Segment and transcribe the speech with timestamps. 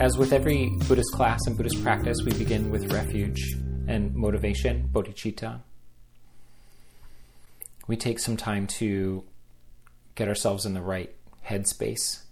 [0.00, 3.56] As with every Buddhist class and Buddhist practice, we begin with refuge
[3.88, 5.60] and motivation, bodhicitta.
[7.86, 9.24] We take some time to
[10.14, 11.14] get ourselves in the right
[11.44, 12.22] headspace.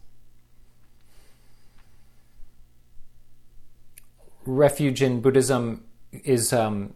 [4.47, 6.95] Refuge in Buddhism is um,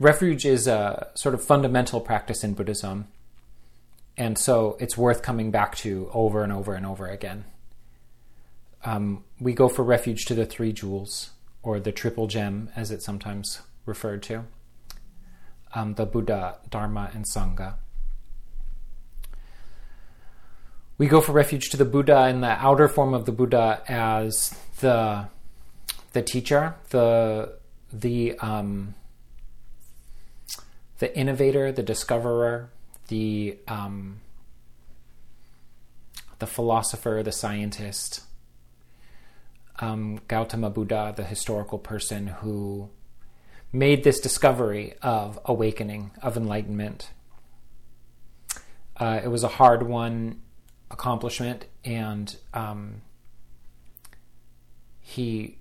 [0.00, 3.08] refuge is a sort of fundamental practice in Buddhism,
[4.16, 7.44] and so it's worth coming back to over and over and over again
[8.84, 11.30] um, we go for refuge to the three jewels,
[11.62, 14.44] or the triple gem, as it's sometimes referred to
[15.74, 17.74] um, the Buddha, Dharma, and Sangha.
[20.96, 24.56] We go for refuge to the Buddha in the outer form of the Buddha as
[24.80, 25.28] the
[26.18, 27.52] the teacher, the
[27.92, 28.94] the um,
[30.98, 32.70] the innovator, the discoverer,
[33.06, 34.20] the um,
[36.40, 38.22] the philosopher, the scientist,
[39.78, 42.88] um, Gautama Buddha, the historical person who
[43.72, 47.10] made this discovery of awakening, of enlightenment.
[48.96, 50.42] Uh, it was a hard won
[50.90, 53.02] accomplishment, and um,
[55.00, 55.57] he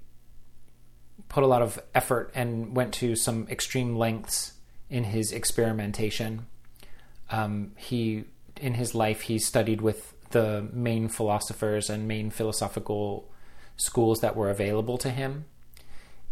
[1.30, 4.54] put a lot of effort and went to some extreme lengths
[4.90, 6.48] in his experimentation.
[7.30, 8.26] Um, he,
[8.60, 13.30] in his life, he studied with the main philosophers and main philosophical
[13.76, 15.46] schools that were available to him.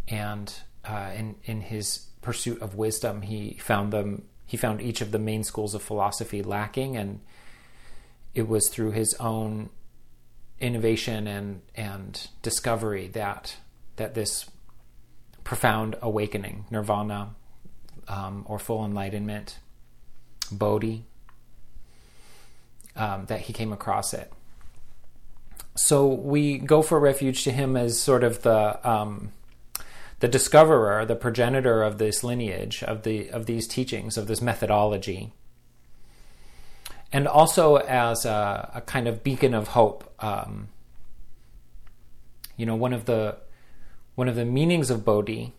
[0.07, 4.23] And uh, in in his pursuit of wisdom, he found them.
[4.47, 7.21] He found each of the main schools of philosophy lacking, and
[8.35, 9.69] it was through his own
[10.59, 13.57] innovation and and discovery that
[13.95, 14.45] that this
[15.45, 17.29] profound awakening, nirvana,
[18.09, 19.59] um, or full enlightenment,
[20.51, 21.05] bodhi,
[22.97, 24.31] um, that he came across it
[25.75, 29.31] so we go for refuge to him as sort of the um,
[30.19, 35.33] the discoverer, the progenitor of this lineage, of the of these teachings, of this methodology,
[37.11, 40.09] and also as a, a kind of beacon of hope.
[40.23, 40.69] Um,
[42.55, 43.37] you know, one of the
[44.15, 45.53] one of the meanings of Bodhi,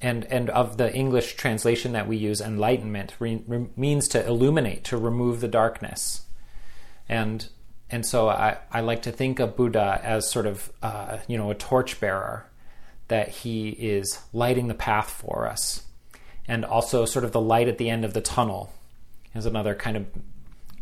[0.00, 4.84] and and of the English translation that we use, enlightenment re, re, means to illuminate,
[4.84, 6.22] to remove the darkness,
[7.08, 7.48] and
[7.90, 11.50] and so I, I like to think of Buddha as sort of uh, you know
[11.50, 12.46] a torchbearer
[13.08, 15.84] that he is lighting the path for us,
[16.46, 18.72] and also sort of the light at the end of the tunnel
[19.34, 20.06] is another kind of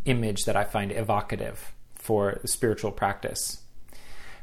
[0.05, 3.63] image that I find evocative for spiritual practice.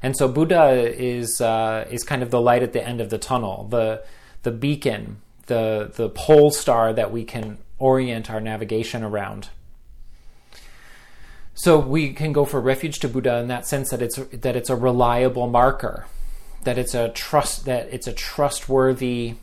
[0.06, 3.18] And so Buddha is uh, is kind of the light at the end of the
[3.18, 4.04] tunnel, the
[4.44, 9.50] the beacon, the the pole star that we can orient our navigation around.
[11.56, 14.70] So we can go for refuge to Buddha in that sense that it's that it's
[14.70, 16.06] a reliable marker,
[16.66, 19.38] that it's a trust that it's a trustworthy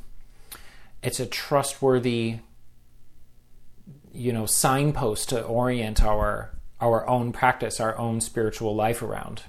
[1.03, 2.37] it's a trustworthy
[4.13, 9.43] you know signpost to orient our our own practice, our own spiritual life around.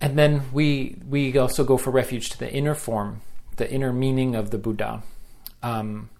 [0.00, 3.20] And then we we also go for refuge to the inner form,
[3.56, 5.02] the inner meaning of the Buddha,
[5.62, 6.10] um,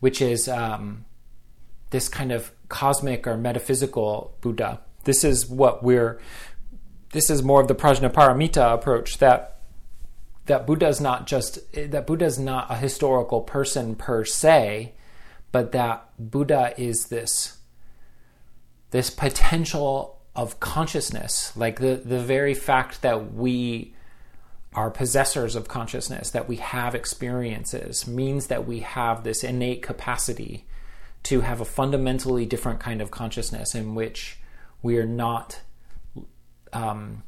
[0.00, 1.06] which is um,
[1.90, 4.80] this kind of cosmic or metaphysical Buddha.
[5.04, 6.20] This is what we're.
[7.12, 9.60] This is more of the Prajnaparamita approach that
[10.46, 14.92] that Buddha is not just that Buddha is not a historical person per se,
[15.52, 17.58] but that Buddha is this
[18.90, 23.94] this potential of consciousness, like the the very fact that we
[24.72, 30.64] are possessors of consciousness, that we have experiences, means that we have this innate capacity
[31.24, 34.38] to have a fundamentally different kind of consciousness in which
[34.82, 35.60] we are not
[36.72, 37.22] um,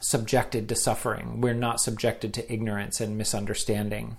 [0.00, 1.40] subjected to suffering.
[1.40, 4.18] We're not subjected to ignorance and misunderstanding,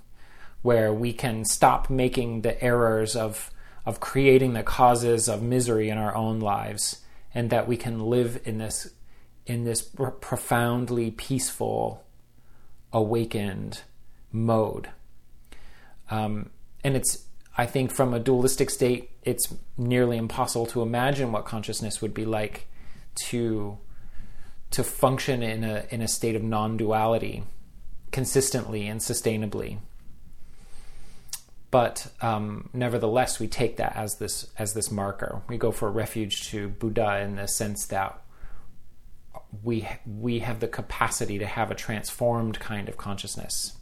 [0.63, 3.51] where we can stop making the errors of
[3.85, 7.01] of creating the causes of misery in our own lives,
[7.33, 8.93] and that we can live in this
[9.45, 12.05] in this profoundly peaceful,
[12.93, 13.81] awakened
[14.31, 14.89] mode.
[16.09, 16.49] Um,
[16.83, 17.25] and it's
[17.57, 22.25] I think from a dualistic state, it's nearly impossible to imagine what consciousness would be
[22.25, 22.67] like
[23.27, 23.77] to
[24.71, 27.43] to function in a in a state of non-duality
[28.11, 29.79] consistently and sustainably.
[31.73, 35.41] But um, nevertheless, we take that as this as this marker.
[35.49, 38.21] We go for refuge to Buddha in the sense that
[39.63, 43.75] we we have the capacity to have a transformed kind of consciousness.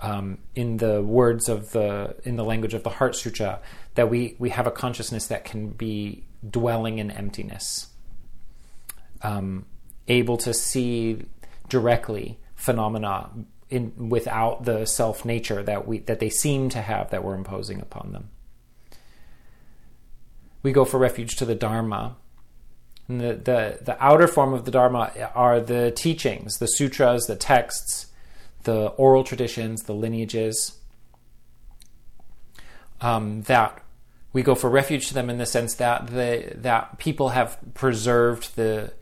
[0.00, 3.60] Um, in the words of the in the language of the Heart Sutra,
[3.94, 7.90] that we we have a consciousness that can be dwelling in emptiness,
[9.22, 9.66] um,
[10.08, 11.26] able to see
[11.68, 13.30] directly phenomena
[13.68, 17.80] in without the self nature that we that they seem to have that we're imposing
[17.80, 18.30] upon them.
[20.62, 22.16] We go for refuge to the Dharma.
[23.08, 27.36] And the, the the outer form of the Dharma are the teachings, the sutras, the
[27.36, 28.06] texts,
[28.64, 30.78] the oral traditions, the lineages.
[33.00, 33.82] Um, that
[34.32, 38.56] we go for refuge to them in the sense that the that people have preserved
[38.56, 38.92] the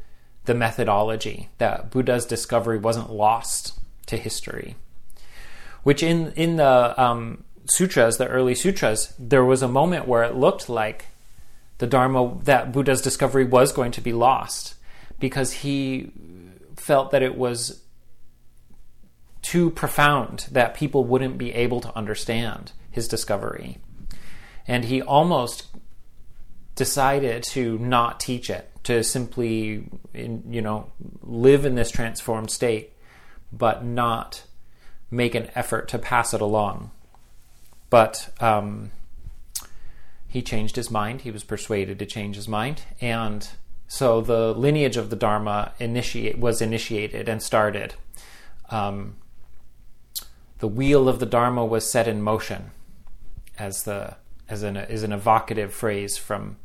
[0.46, 4.76] the methodology that Buddha's discovery wasn't lost to history.
[5.82, 10.34] Which in in the um, sutras, the early sutras, there was a moment where it
[10.34, 11.06] looked like
[11.78, 14.74] the Dharma that Buddha's discovery was going to be lost
[15.18, 16.10] because he
[16.76, 17.82] felt that it was
[19.42, 23.78] too profound that people wouldn't be able to understand his discovery.
[24.66, 25.66] And he almost
[26.74, 30.90] decided to not teach it, to simply, you know,
[31.22, 32.93] live in this transformed state
[33.52, 34.44] but not
[35.10, 36.90] make an effort to pass it along.
[37.90, 38.90] But um,
[40.26, 41.20] he changed his mind.
[41.20, 43.48] He was persuaded to change his mind, and
[43.86, 47.94] so the lineage of the Dharma initiate was initiated and started.
[48.70, 49.16] Um,
[50.58, 52.70] the wheel of the Dharma was set in motion,
[53.58, 54.16] as the
[54.48, 56.56] as an is an evocative phrase from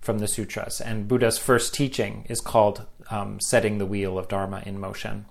[0.00, 0.80] from the sutras.
[0.80, 5.26] And Buddha's first teaching is called um, "setting the wheel of Dharma in motion."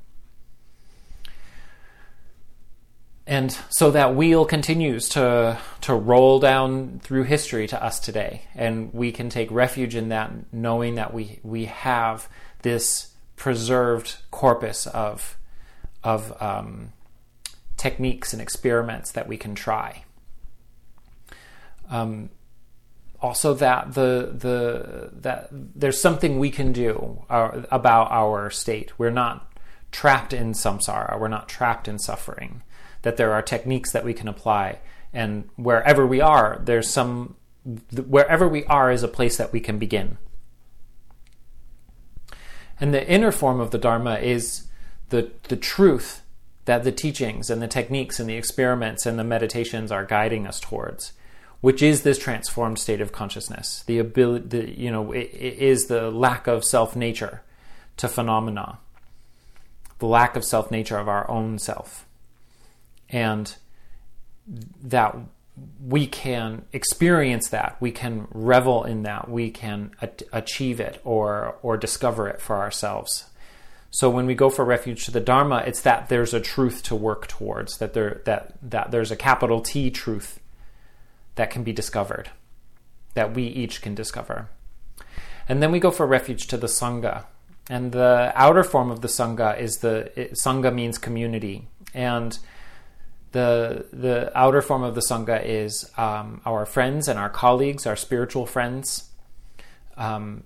[3.25, 8.43] And so that wheel continues to to roll down through history to us today.
[8.53, 12.27] And we can take refuge in that knowing that we we have
[12.63, 15.37] this preserved corpus of
[16.03, 16.91] of um,
[17.77, 20.03] techniques and experiments that we can try.
[21.89, 22.29] Um,
[23.21, 28.99] also that the the that there's something we can do uh, about our state.
[28.99, 29.49] We're not
[29.93, 31.17] trapped in samsara.
[31.17, 32.63] We're not trapped in suffering
[33.03, 34.79] that there are techniques that we can apply.
[35.13, 37.35] And wherever we are there's some
[38.07, 40.17] wherever we are is a place that we can begin.
[42.79, 44.67] And the inner form of the dharma is
[45.09, 46.23] the the truth
[46.65, 50.59] that the teachings and the techniques and the experiments and the meditations are guiding us
[50.59, 51.13] towards
[51.63, 53.83] which is this transformed state of consciousness.
[53.87, 57.41] The ability the, you know it, it is the lack of self nature
[57.95, 58.79] to phenomena.
[59.99, 62.05] The lack of self nature of our own self
[63.13, 63.55] and
[64.81, 65.15] that
[65.79, 67.77] we can experience that.
[67.79, 69.29] We can revel in that.
[69.29, 69.91] We can
[70.33, 73.25] achieve it or or discover it for ourselves.
[73.91, 76.95] So when we go for refuge to the dharma it's that there's a truth to
[76.95, 80.39] work towards that there that that there's a capital T truth
[81.35, 82.31] that can be discovered
[83.13, 84.49] that we each can discover.
[85.47, 87.25] And then we go for refuge to the sangha.
[87.69, 91.67] And the outer form of the sangha is the it, sangha means community.
[91.93, 92.37] And
[93.33, 97.95] the the outer form of the sangha is um, our friends and our colleagues, our
[97.95, 99.09] spiritual friends,
[99.97, 100.43] um,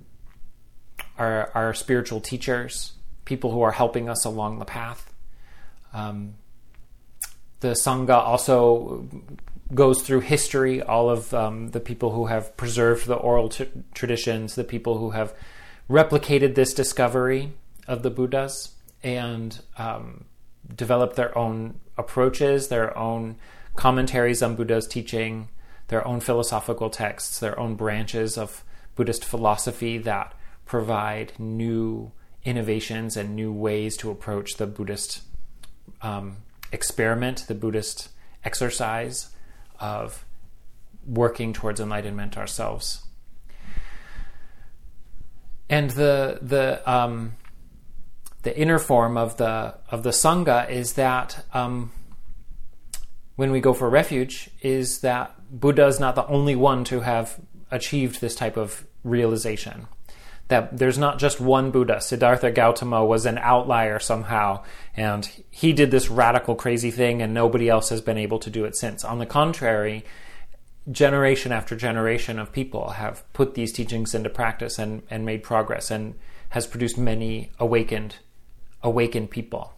[1.18, 2.94] our our spiritual teachers,
[3.26, 5.14] people who are helping us along the path.
[5.94, 6.36] Um,
[7.60, 9.08] the sangha also
[9.74, 10.82] goes through history.
[10.82, 15.12] All of um, the people who have preserved the oral t- traditions, the people who
[15.12, 15.34] have
[15.90, 17.52] replicated this discovery
[17.86, 20.24] of the Buddhas, and um,
[20.74, 23.38] developed their own approaches, their own
[23.76, 25.50] commentaries on Buddha's teaching,
[25.88, 28.64] their own philosophical texts, their own branches of
[28.96, 30.34] Buddhist philosophy that
[30.66, 32.12] provide new
[32.44, 35.22] innovations and new ways to approach the Buddhist
[36.02, 36.38] um,
[36.72, 38.10] experiment, the Buddhist
[38.44, 39.30] exercise
[39.80, 40.26] of
[41.06, 43.04] working towards enlightenment ourselves.
[45.70, 47.34] And the the um,
[48.44, 51.92] the inner form of the of the sangha is that um,
[53.38, 57.40] when we go for refuge, is that Buddha is not the only one to have
[57.72, 59.88] achieved this type of realization.
[60.48, 62.02] That there's not just one Buddha.
[62.02, 64.64] Siddhartha Gautama was an outlier somehow,
[64.96, 68.66] and he did this radical, crazy thing, and nobody else has been able to do
[68.66, 69.06] it since.
[69.06, 70.04] On the contrary,
[70.90, 75.92] generation after generation of people have put these teachings into practice and, and made progress
[75.92, 76.16] and
[76.50, 78.16] has produced many awakened
[78.84, 79.74] awaken people.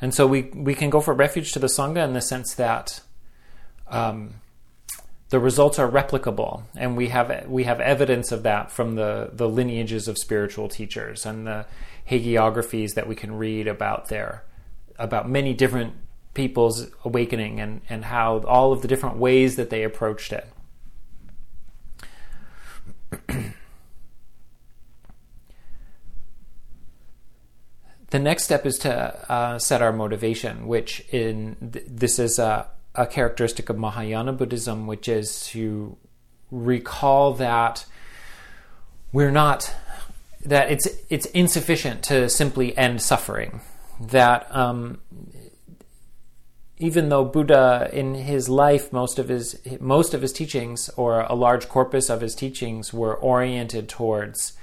[0.00, 3.00] And so we, we can go for refuge to the Sangha in the sense that
[3.88, 4.34] um,
[5.30, 9.48] the results are replicable, and we have we have evidence of that from the the
[9.48, 11.66] lineages of spiritual teachers and the
[12.08, 14.44] hagiographies that we can read about there,
[14.98, 15.94] about many different
[16.34, 20.48] people's awakening and and how all of the different ways that they approached it.
[28.10, 32.68] the next step is to uh, set our motivation, which in th- this is a,
[32.94, 35.96] a, characteristic of Mahayana Buddhism, which is to
[36.50, 37.86] recall that
[39.12, 39.74] we're not
[40.44, 43.60] that it's it's insufficient to simply end suffering.
[44.00, 44.98] That um,
[46.78, 51.34] even though Buddha in his life most of his most of his teachings or a
[51.34, 54.54] large corpus of his teachings were oriented towards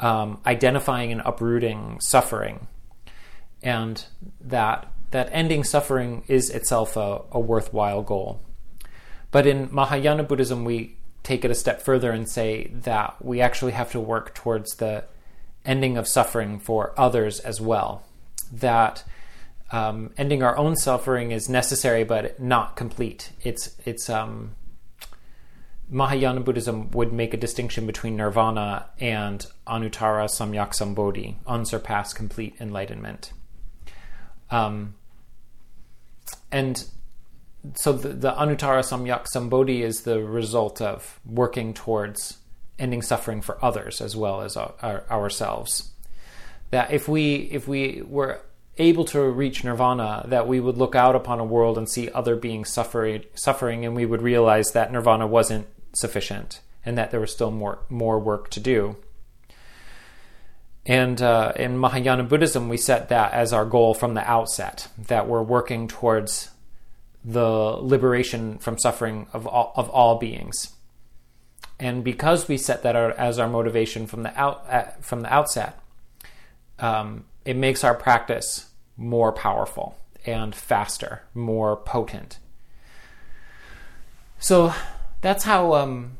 [0.00, 2.68] um, identifying and uprooting suffering
[3.66, 4.04] and
[4.40, 8.40] that that ending suffering is itself a, a worthwhile goal.
[9.32, 13.72] But in Mahayana Buddhism, we take it a step further and say that we actually
[13.72, 15.04] have to work towards the
[15.64, 18.04] ending of suffering for others as well.
[18.52, 19.02] That
[19.72, 23.32] um, ending our own suffering is necessary but not complete.
[23.42, 24.54] It's it's um,
[25.90, 33.32] Mahayana Buddhism would make a distinction between nirvana and anuttara samyak sambodhi, unsurpassed complete enlightenment.
[34.50, 34.94] Um,
[36.52, 36.84] and
[37.74, 42.38] so the, the Anuttara Samyak Sambodhi is the result of working towards
[42.78, 45.90] ending suffering for others as well as our, our, ourselves.
[46.70, 48.40] That if we if we were
[48.78, 52.36] able to reach nirvana, that we would look out upon a world and see other
[52.36, 57.32] beings suffering, suffering, and we would realize that nirvana wasn't sufficient and that there was
[57.32, 58.96] still more more work to do.
[60.86, 65.28] And uh, in Mahayana Buddhism, we set that as our goal from the outset, that
[65.28, 66.50] we're working towards
[67.24, 70.70] the liberation from suffering of all, of all beings.
[71.80, 75.78] And because we set that as our motivation from the out uh, from the outset,
[76.78, 78.66] um, it makes our practice
[78.96, 82.38] more powerful and faster, more potent.
[84.38, 84.72] So
[85.20, 86.18] that's how um,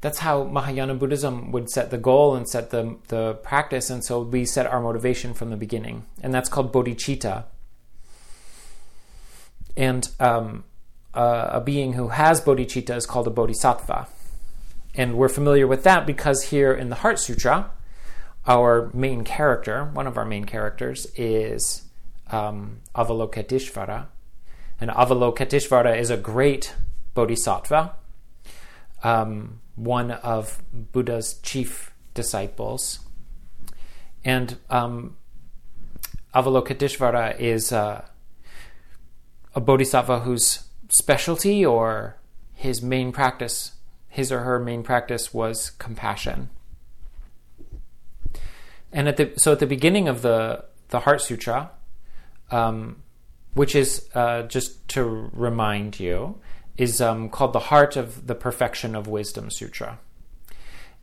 [0.00, 3.90] that's how Mahayana Buddhism would set the goal and set the, the practice.
[3.90, 6.06] And so we set our motivation from the beginning.
[6.22, 7.44] And that's called bodhicitta.
[9.76, 10.64] And um,
[11.14, 14.06] uh, a being who has bodhicitta is called a bodhisattva.
[14.94, 17.70] And we're familiar with that because here in the Heart Sutra,
[18.46, 21.82] our main character, one of our main characters, is
[22.30, 24.06] um, Avalokiteshvara.
[24.80, 26.74] And Avalokiteshvara is a great
[27.14, 27.94] bodhisattva.
[29.02, 33.00] Um, one of Buddha's chief disciples.
[34.24, 35.16] And um,
[36.34, 38.04] Avalokiteshvara is uh,
[39.54, 42.16] a bodhisattva whose specialty or
[42.54, 43.72] his main practice,
[44.08, 46.50] his or her main practice was compassion.
[48.92, 51.70] And at the so at the beginning of the the Heart Sutra,
[52.50, 53.02] um,
[53.54, 56.40] which is uh, just to remind you,
[56.78, 59.98] is um, called the Heart of the Perfection of Wisdom Sutra.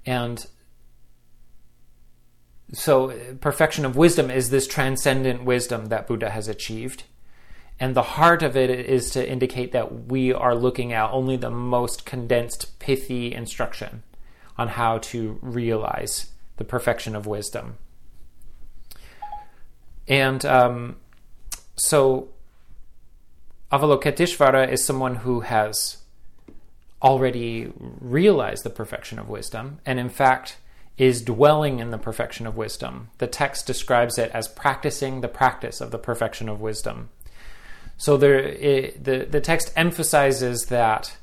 [0.05, 0.45] And
[2.73, 7.03] so, perfection of wisdom is this transcendent wisdom that Buddha has achieved.
[7.79, 11.51] And the heart of it is to indicate that we are looking at only the
[11.51, 14.03] most condensed, pithy instruction
[14.57, 16.27] on how to realize
[16.57, 17.77] the perfection of wisdom.
[20.07, 20.95] And um,
[21.75, 22.29] so,
[23.75, 25.97] Avalokiteshvara is someone who has
[27.01, 30.57] already realized the perfection of wisdom and, in fact,
[30.97, 33.09] is dwelling in the perfection of wisdom.
[33.17, 37.09] The text describes it as practicing the practice of the perfection of wisdom.
[37.97, 41.17] So there, it, the, the text emphasizes that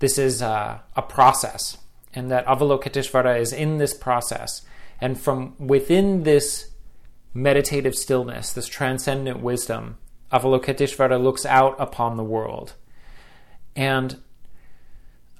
[0.00, 1.78] this is a, a process
[2.12, 4.62] and that Avalokiteshvara is in this process.
[5.00, 6.70] And from within this
[7.32, 9.98] meditative stillness, this transcendent wisdom,
[10.32, 12.74] Avalokiteshvara looks out upon the world.
[13.76, 14.20] And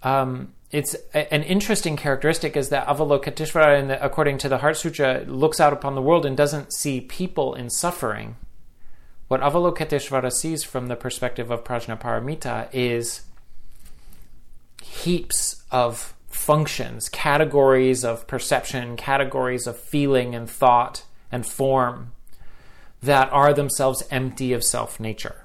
[0.03, 5.25] um, it's a, an interesting characteristic is that Avalokiteshvara, the, according to the Heart Sutra,
[5.27, 8.37] looks out upon the world and doesn't see people in suffering.
[9.29, 13.23] What Avalokiteshvara sees from the perspective of Prajnaparamita is
[14.83, 22.13] heaps of functions, categories of perception, categories of feeling and thought and form
[23.05, 25.45] that are themselves empty of self nature.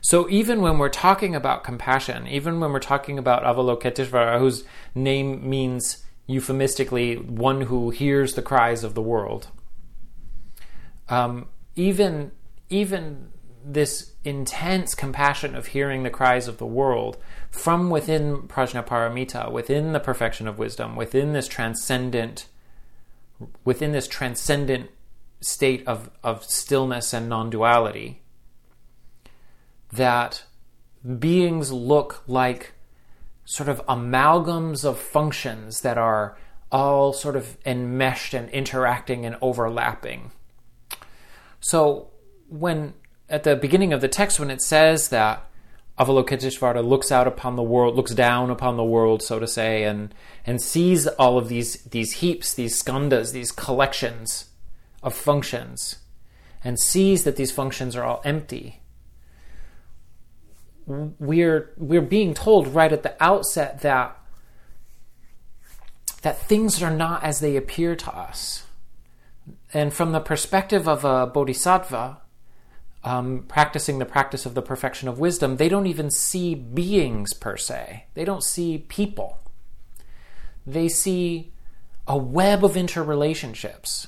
[0.00, 4.64] So even when we're talking about compassion, even when we're talking about Avalokiteshvara, whose
[4.94, 9.48] name means euphemistically one who hears the cries of the world,
[11.08, 12.32] um, even
[12.68, 13.30] even
[13.64, 17.16] this intense compassion of hearing the cries of the world
[17.50, 22.46] from within prajnaparamita, within the perfection of wisdom, within this transcendent,
[23.64, 24.90] within this transcendent
[25.44, 28.22] state of, of stillness and non-duality,
[29.92, 30.44] that
[31.18, 32.72] beings look like
[33.44, 36.36] sort of amalgams of functions that are
[36.72, 40.32] all sort of enmeshed and interacting and overlapping.
[41.60, 42.10] So
[42.48, 42.94] when
[43.28, 45.44] at the beginning of the text when it says that
[45.98, 50.12] Avalokiteshvara looks out upon the world, looks down upon the world, so to say, and
[50.44, 54.46] and sees all of these these heaps, these skandhas, these collections
[55.04, 55.98] of functions,
[56.64, 58.80] and sees that these functions are all empty.
[60.86, 64.18] We're we're being told right at the outset that
[66.22, 68.64] that things are not as they appear to us.
[69.72, 72.18] And from the perspective of a bodhisattva,
[73.02, 77.58] um, practicing the practice of the perfection of wisdom, they don't even see beings per
[77.58, 78.06] se.
[78.14, 79.38] They don't see people.
[80.66, 81.52] They see
[82.06, 84.06] a web of interrelationships.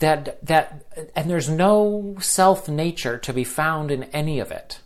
[0.00, 4.80] That that and there's no self nature to be found in any of it.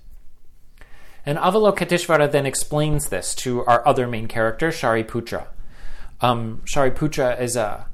[1.26, 5.46] And Avalokiteshvara then explains this to our other main character, Shariputra.
[6.20, 7.86] Um, Shariputra is a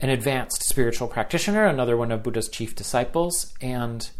[0.00, 4.10] an advanced spiritual practitioner, another one of Buddha's chief disciples, and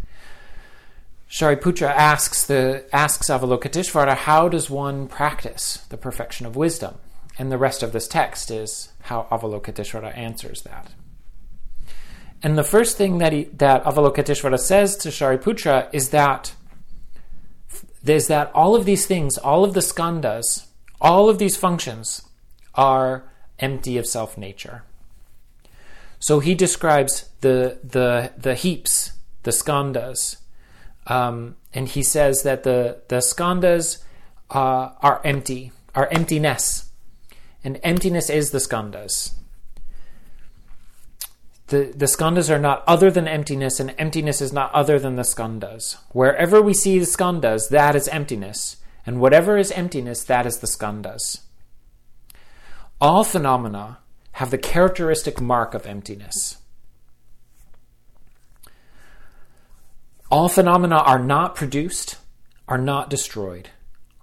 [1.28, 6.98] Shariputra asks the asks Avalokiteshvara, how does one practice the perfection of wisdom?
[7.38, 10.92] And the rest of this text is how Avalokiteshvara answers that.
[12.42, 16.54] And the first thing that he, that Avalokiteshvara says to Shariputra is that
[18.04, 20.66] is that all of these things, all of the skandhas,
[21.00, 22.22] all of these functions
[22.74, 23.24] are
[23.60, 24.82] empty of self nature.
[26.18, 29.12] So he describes the the the heaps,
[29.44, 30.36] the skandhas,
[31.06, 34.02] um, and he says that the the skandhas
[34.50, 36.90] uh, are empty, are emptiness,
[37.62, 39.32] and emptiness is the skandhas.
[41.72, 45.22] The, the skandhas are not other than emptiness, and emptiness is not other than the
[45.22, 45.96] skandhas.
[46.10, 50.66] Wherever we see the skandhas, that is emptiness, and whatever is emptiness, that is the
[50.66, 51.40] skandhas.
[53.00, 54.00] All phenomena
[54.32, 56.58] have the characteristic mark of emptiness.
[60.30, 62.18] All phenomena are not produced,
[62.68, 63.70] are not destroyed,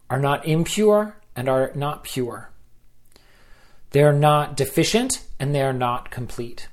[0.07, 2.51] are not impure, and are not pure.
[3.89, 6.67] They are not deficient, and they are not complete.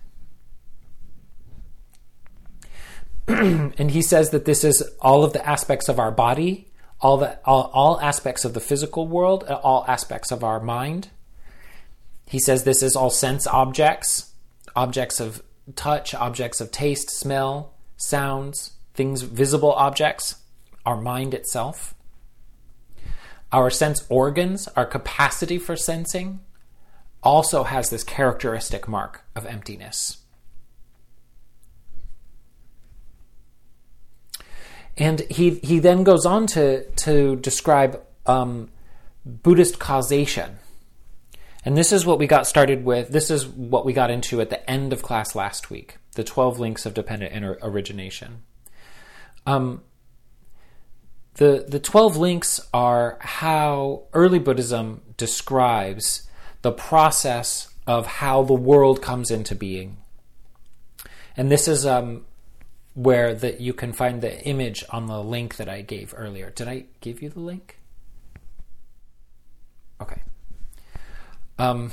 [3.28, 7.38] and he says that this is all of the aspects of our body, all the
[7.44, 11.08] all, all aspects of the physical world, uh, all aspects of our mind,
[12.26, 14.32] he says this is all sense objects,
[14.74, 15.42] objects of
[15.74, 20.36] touch, objects of taste, smell, sounds, things, visible objects,
[20.84, 21.94] our mind itself.
[23.52, 26.40] Our sense organs, our capacity for sensing,
[27.22, 30.18] also has this characteristic mark of emptiness.
[34.96, 38.70] And he, he then goes on to, to describe um,
[39.24, 40.58] Buddhist causation
[41.66, 43.08] and this is what we got started with.
[43.08, 46.58] This is what we got into at the end of class last week the 12
[46.58, 48.42] links of dependent inter- origination.
[49.44, 49.82] Um,
[51.34, 56.26] the, the 12 links are how early Buddhism describes
[56.62, 59.98] the process of how the world comes into being.
[61.36, 62.24] And this is um,
[62.96, 66.48] where that you can find the image on the link that I gave earlier.
[66.48, 67.78] Did I give you the link?
[70.00, 70.22] Okay.
[71.58, 71.92] Um,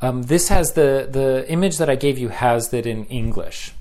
[0.00, 3.72] um, this has the the image that I gave you has that in English,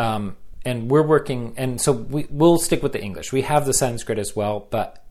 [0.00, 3.32] um, and we're working, and so we we'll stick with the English.
[3.32, 5.04] We have the Sanskrit as well, but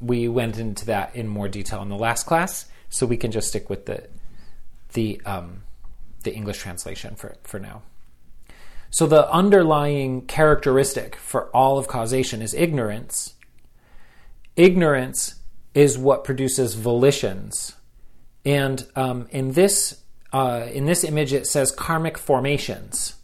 [0.00, 3.46] we went into that in more detail in the last class, so we can just
[3.46, 4.08] stick with the
[4.92, 5.62] the um,
[6.22, 7.82] the English translation for for now.
[8.90, 13.34] So the underlying characteristic for all of causation is ignorance
[14.60, 15.36] ignorance
[15.74, 17.74] is what produces volitions.
[18.44, 23.14] And um, in this uh, in this image, it says karmic formations.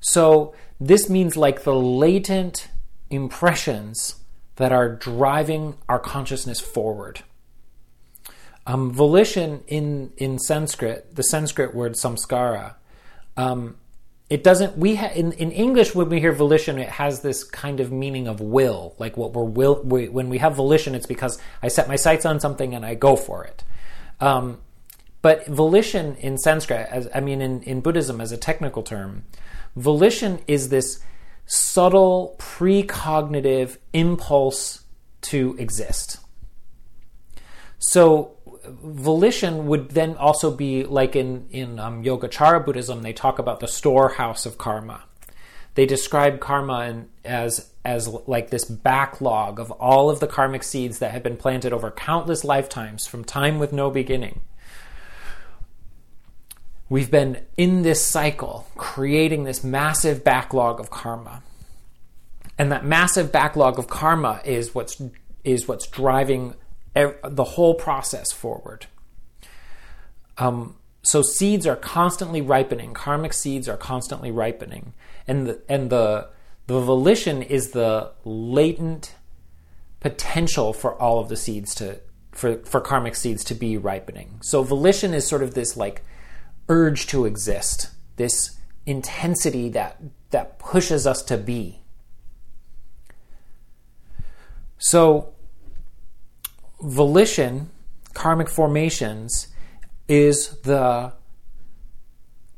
[0.00, 2.68] So this means like the latent
[3.10, 4.16] impressions
[4.56, 7.22] that are driving our consciousness forward.
[8.66, 12.74] Um, volition in in Sanskrit, the Sanskrit word samskara,
[13.36, 13.76] um,
[14.28, 17.80] it doesn't we ha- in, in english when we hear volition it has this kind
[17.80, 21.36] of meaning of will like what we're will we, when we have volition it's because
[21.64, 23.64] i set my sights on something and i go for it
[24.20, 24.58] um,
[25.22, 29.24] But volition in Sanskrit, as I mean in, in Buddhism as a technical term,
[29.76, 31.00] volition is this
[31.46, 34.84] subtle precognitive impulse
[35.22, 36.20] to exist.
[37.78, 38.36] So
[38.70, 43.68] volition would then also be like in in um, Yogacara Buddhism, they talk about the
[43.68, 45.04] storehouse of karma.
[45.74, 50.98] They describe karma in, as as like this backlog of all of the karmic seeds
[50.98, 54.40] that have been planted over countless lifetimes from time with no beginning.
[56.88, 61.42] We've been in this cycle creating this massive backlog of karma.
[62.58, 65.00] And that massive backlog of karma is what's
[65.44, 66.54] is what's driving
[66.94, 68.86] the whole process forward.
[70.38, 72.94] Um, so seeds are constantly ripening.
[72.94, 74.92] Karmic seeds are constantly ripening,
[75.26, 76.28] and the, and the
[76.66, 79.14] the volition is the latent
[80.00, 82.00] potential for all of the seeds to
[82.32, 84.38] for for karmic seeds to be ripening.
[84.42, 86.02] So volition is sort of this like
[86.68, 90.00] urge to exist, this intensity that
[90.30, 91.80] that pushes us to be.
[94.78, 95.34] So
[96.82, 97.70] volition,
[98.14, 99.48] karmic formations,
[100.08, 101.12] is the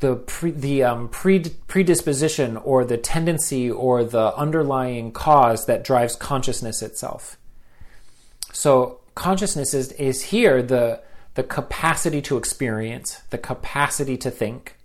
[0.00, 6.82] the pre, the um, predisposition or the tendency or the underlying cause that drives consciousness
[6.82, 7.38] itself.
[8.52, 11.00] So consciousness is, is here the
[11.34, 14.76] the capacity to experience, the capacity to think.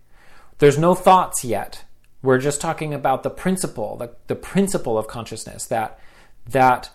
[0.60, 1.84] There's no thoughts yet.
[2.21, 6.00] We're just talking about the principle, the, the principle of consciousness that
[6.47, 6.89] that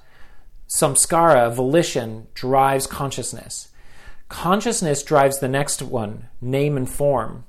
[0.73, 3.69] samskara, volition, drives consciousness.
[4.29, 7.45] Consciousness drives the next one, name and form.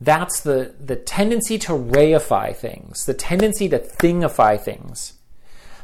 [0.00, 5.14] That's the, the tendency to reify things, the tendency to thingify things.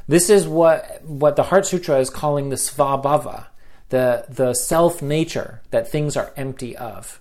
[0.09, 3.47] This is what, what the Heart Sutra is calling the svabhava,
[3.89, 7.21] the, the self nature that things are empty of.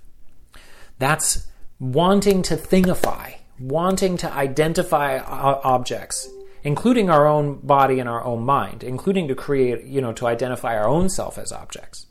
[1.00, 1.48] That's
[1.80, 6.30] wanting to thingify, wanting to identify objects,
[6.66, 10.76] including our own body and our own mind, including to create, you know, to identify
[10.76, 12.08] our own self as objects.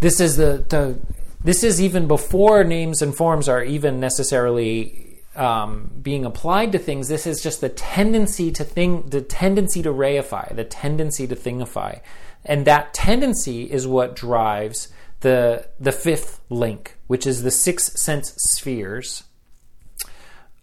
[0.00, 0.98] This is the, the
[1.42, 7.08] this is even before names and forms are even necessarily um, being applied to things.
[7.08, 12.00] This is just the tendency to think, the tendency to reify, the tendency to thingify,
[12.44, 14.88] and that tendency is what drives
[15.20, 19.24] the the fifth link, which is the six sense spheres.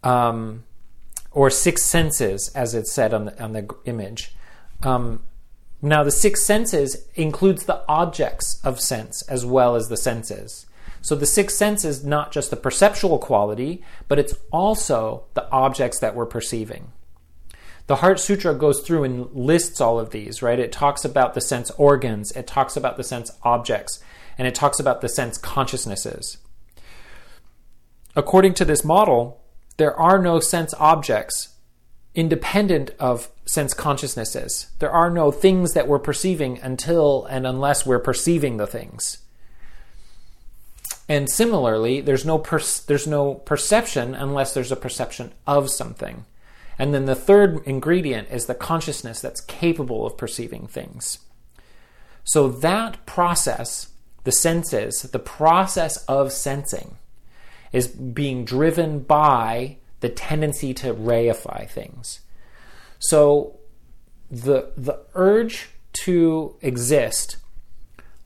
[0.03, 0.65] Um,
[1.33, 4.35] or six senses, as it's said on the, on the image.
[4.83, 5.23] Um,
[5.81, 10.65] now, the six senses includes the objects of sense as well as the senses.
[11.01, 15.99] So the six senses is not just the perceptual quality, but it's also the objects
[15.99, 16.93] that we're perceiving.
[17.87, 20.57] The Heart Sutra goes through and lists all of these, right?
[20.57, 24.01] It talks about the sense organs, it talks about the sense objects,
[24.37, 26.37] and it talks about the sense consciousnesses.
[28.15, 29.42] According to this model,
[29.77, 31.49] there are no sense objects
[32.15, 34.67] independent of sense consciousnesses.
[34.79, 39.19] There are no things that we're perceiving until and unless we're perceiving the things.
[41.09, 46.25] And similarly, there's no per- there's no perception unless there's a perception of something.
[46.79, 51.19] And then the third ingredient is the consciousness that's capable of perceiving things.
[52.23, 53.89] So that process,
[54.23, 56.97] the senses, the process of sensing,
[57.73, 62.21] is being driven by the tendency to reify things.
[62.99, 63.59] So
[64.31, 65.69] the the urge
[66.05, 67.37] to exist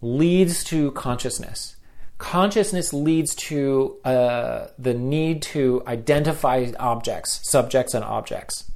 [0.02, 1.76] leads to consciousness.
[2.18, 8.72] Consciousness leads to uh, the need to identify objects, subjects, and objects.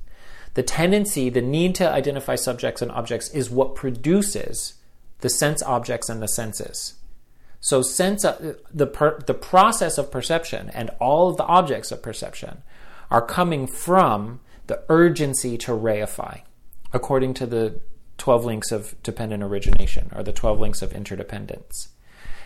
[0.54, 4.76] The tendency, the need to identify subjects and objects is what produces
[5.22, 6.96] the sense objects and the senses.
[7.62, 12.02] So sense uh, the per, the process of perception and all of the objects of
[12.02, 12.64] perception
[13.12, 16.42] are coming from the urgency to reify,
[16.92, 17.80] according to the
[18.18, 21.90] 12 links of dependent origination or the 12 links of interdependence.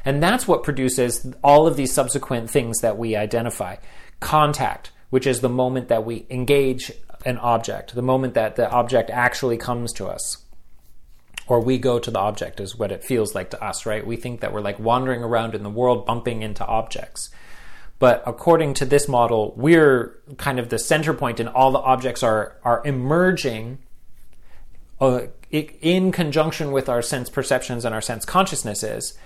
[0.03, 3.77] And that's what produces all of these subsequent things that we identify.
[4.19, 6.91] Contact, which is the moment that we engage
[7.25, 10.44] an object, the moment that the object actually comes to us
[11.47, 14.05] or we go to the object is what it feels like to us, right?
[14.05, 17.29] We think that we're like wandering around in the world bumping into objects.
[17.99, 22.23] But according to this model, we're kind of the center point and all the objects
[22.23, 23.79] are are emerging
[24.99, 29.17] uh, in conjunction with our sense perceptions and our sense consciousnesses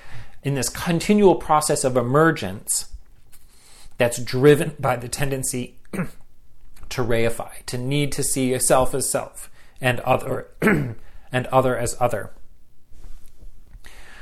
[0.43, 2.89] in this continual process of emergence
[3.97, 5.75] that's driven by the tendency
[6.89, 9.49] to reify, to need to see a self as self
[9.82, 10.47] and other
[11.31, 12.31] and other as other.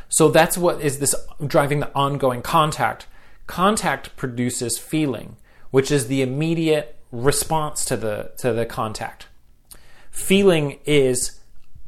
[0.10, 1.16] So that's what is this
[1.46, 3.08] driving the ongoing contact.
[3.46, 5.36] Contact produces feeling,
[5.72, 9.28] which is the immediate response to the to the contact.
[10.12, 11.40] Feeling is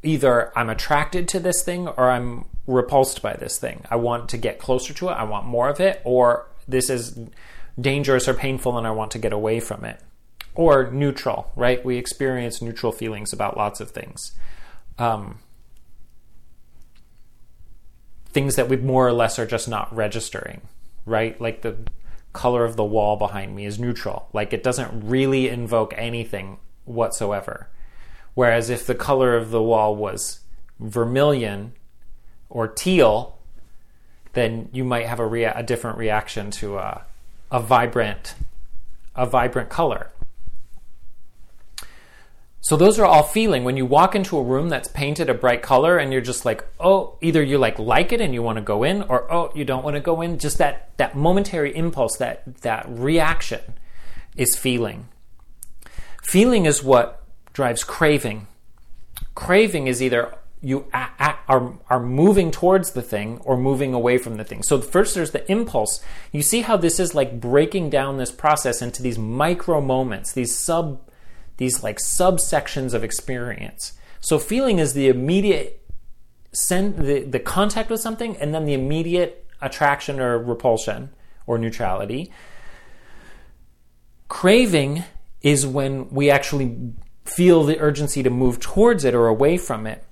[0.03, 3.85] either I'm attracted to this thing or I'm repulsed by this thing.
[3.89, 7.19] I want to get closer to it, I want more of it, or this is
[7.79, 9.99] dangerous or painful and I want to get away from it.
[10.55, 11.83] Or neutral, right?
[11.83, 14.33] We experience neutral feelings about lots of things.
[14.99, 15.39] Um,
[18.31, 20.61] things that we more or less are just not registering,
[21.05, 21.39] right?
[21.41, 21.77] Like the
[22.33, 24.29] color of the wall behind me is neutral.
[24.33, 27.69] Like it doesn't really invoke anything whatsoever.
[28.35, 30.41] Whereas if the color of the wall was
[30.79, 31.73] vermilion
[32.49, 33.39] or teal,
[34.33, 37.05] then you might have a, rea- a different reaction to a,
[37.51, 38.35] a vibrant
[39.15, 40.11] a vibrant color.
[42.61, 45.61] So those are all feeling when you walk into a room that's painted a bright
[45.61, 48.61] color and you're just like, oh, either you like like it and you want to
[48.61, 50.37] go in or oh, you don't want to go in.
[50.39, 53.61] Just that that momentary impulse, that that reaction
[54.35, 55.07] is feeling.
[56.21, 58.47] Feeling is what drives craving.
[59.35, 64.43] Craving is either you are are moving towards the thing or moving away from the
[64.43, 64.63] thing.
[64.63, 66.03] So first there's the impulse.
[66.33, 70.53] You see how this is like breaking down this process into these micro moments, these
[70.55, 70.99] sub
[71.59, 73.93] these like subsections of experience.
[74.21, 75.85] So feeling is the immediate
[76.51, 81.09] send the, the contact with something and then the immediate attraction or repulsion
[81.45, 82.31] or neutrality.
[84.29, 85.03] Craving
[85.41, 86.93] is when we actually
[87.25, 90.03] feel the urgency to move towards it or away from it.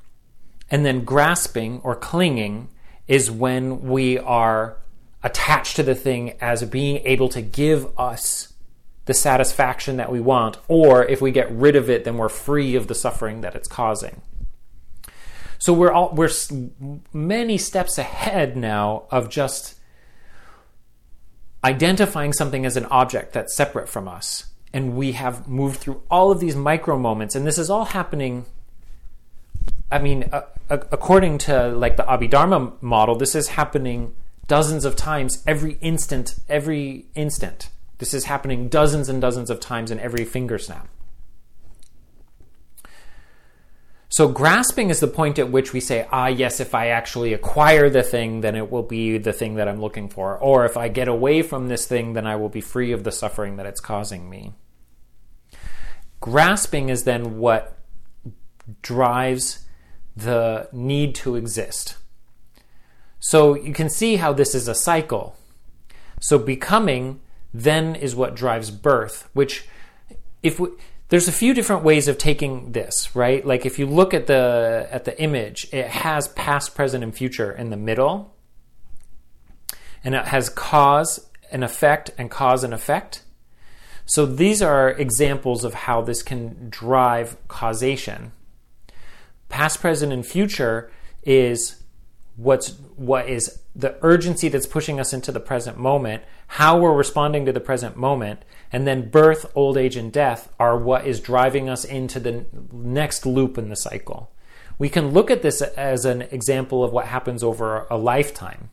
[0.70, 2.70] And then grasping or clinging
[3.08, 4.78] is when we are
[5.24, 8.47] attached to the thing as being able to give us
[9.08, 12.76] the satisfaction that we want, or if we get rid of it, then we're free
[12.76, 14.22] of the suffering that it's causing.
[15.58, 16.30] So we're all we're
[17.14, 19.80] many steps ahead now of just
[21.64, 26.30] identifying something as an object that's separate from us, and we have moved through all
[26.30, 28.46] of these micro moments, and this is all happening.
[29.92, 34.14] I mean, uh, according to like the Abhidharma model, this is happening
[34.48, 37.70] dozens of times every instant, every instant.
[37.98, 40.88] This is happening dozens and dozens of times in every finger snap.
[44.10, 47.90] So, grasping is the point at which we say, ah, yes, if I actually acquire
[47.90, 50.38] the thing, then it will be the thing that I'm looking for.
[50.38, 53.12] Or if I get away from this thing, then I will be free of the
[53.12, 54.54] suffering that it's causing me.
[56.22, 57.78] Grasping is then what
[58.82, 59.66] drives
[60.16, 61.98] the need to exist.
[63.20, 65.36] So, you can see how this is a cycle.
[66.22, 67.20] So, becoming
[67.64, 69.66] then is what drives birth, which
[70.44, 70.70] if we,
[71.10, 73.46] there's a few different ways of taking this, right?
[73.46, 77.52] Like if you look at the at the image, it has past, present and future
[77.52, 78.34] in the middle.
[80.04, 83.24] And it has cause and effect and cause and effect.
[84.06, 88.32] So these are examples of how this can drive causation.
[89.50, 90.92] Past, present and future
[91.24, 91.82] is
[92.36, 97.46] what's what is the urgency that's pushing us into the present moment, how we're responding
[97.46, 101.70] to the present moment, and then birth, old age, and death are what is driving
[101.70, 104.32] us into the next loop in the cycle.
[104.80, 108.72] We can look at this as an example of what happens over a lifetime.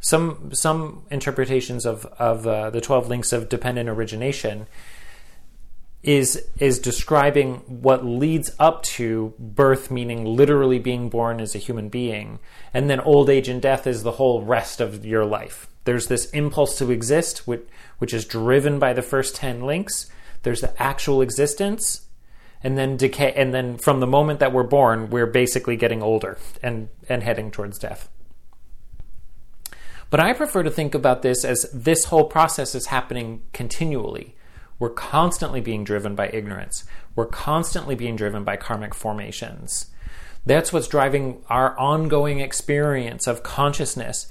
[0.00, 4.66] Some some interpretations of of uh, the twelve links of dependent origination
[6.02, 11.90] is is describing what leads up to birth meaning literally being born as a human
[11.90, 12.38] being
[12.72, 15.68] and then old age and death is the whole rest of your life.
[15.84, 17.66] There's this impulse to exist which,
[17.98, 20.10] which is driven by the first 10 links.
[20.42, 22.06] There's the actual existence
[22.62, 26.38] and then decay and then from the moment that we're born we're basically getting older
[26.62, 28.08] and and heading towards death.
[30.08, 34.34] But i prefer to think about this as this whole process is happening continually
[34.80, 36.84] we're constantly being driven by ignorance.
[37.14, 39.86] We're constantly being driven by karmic formations.
[40.46, 44.26] That's what's driving our ongoing experience of consciousness,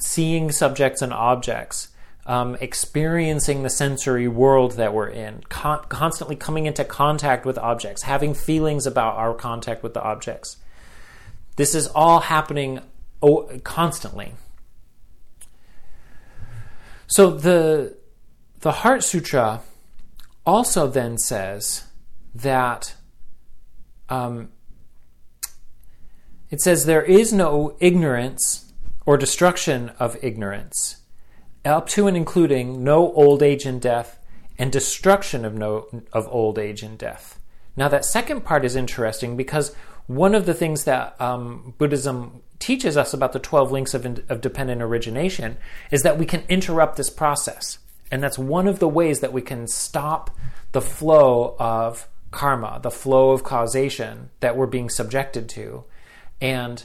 [0.00, 1.88] seeing subjects and objects,
[2.24, 8.04] um, experiencing the sensory world that we're in, con- constantly coming into contact with objects,
[8.04, 10.56] having feelings about our contact with the objects.
[11.56, 12.80] This is all happening
[13.22, 14.32] o- constantly.
[17.06, 17.98] So the
[18.60, 19.62] the Heart Sutra
[20.46, 21.84] also then says
[22.34, 22.94] that
[24.08, 24.50] um,
[26.50, 28.72] it says there is no ignorance
[29.06, 31.02] or destruction of ignorance,
[31.64, 34.18] up to and including no old age and death,
[34.58, 37.40] and destruction of no of old age and death.
[37.76, 39.74] Now that second part is interesting because
[40.06, 44.40] one of the things that um, Buddhism teaches us about the 12 links of, of
[44.40, 45.56] dependent origination
[45.90, 47.78] is that we can interrupt this process.
[48.10, 50.36] And that's one of the ways that we can stop
[50.72, 55.84] the flow of karma, the flow of causation that we're being subjected to,
[56.40, 56.84] and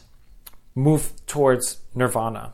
[0.73, 2.53] move towards nirvana.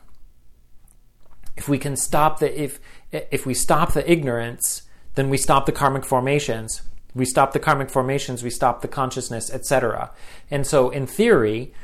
[1.56, 2.80] If we can stop the if
[3.10, 4.82] if we stop the ignorance,
[5.16, 6.82] then we stop the karmic formations.
[7.14, 10.12] We stop the karmic formations, we stop the consciousness, etc.
[10.50, 11.74] And so in theory,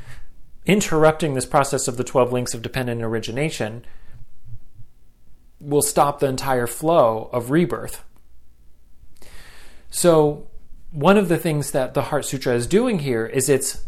[0.65, 3.85] interrupting this process of the 12 links of dependent origination
[5.59, 8.03] will stop the entire flow of rebirth.
[9.89, 10.47] So,
[10.91, 13.83] one of the things that the Heart Sutra is doing here is it's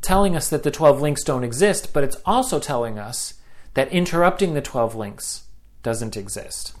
[0.00, 3.34] telling us that the 12 links don't exist, but it's also telling us
[3.74, 5.44] that interrupting the 12 links
[5.82, 6.74] doesn't exist.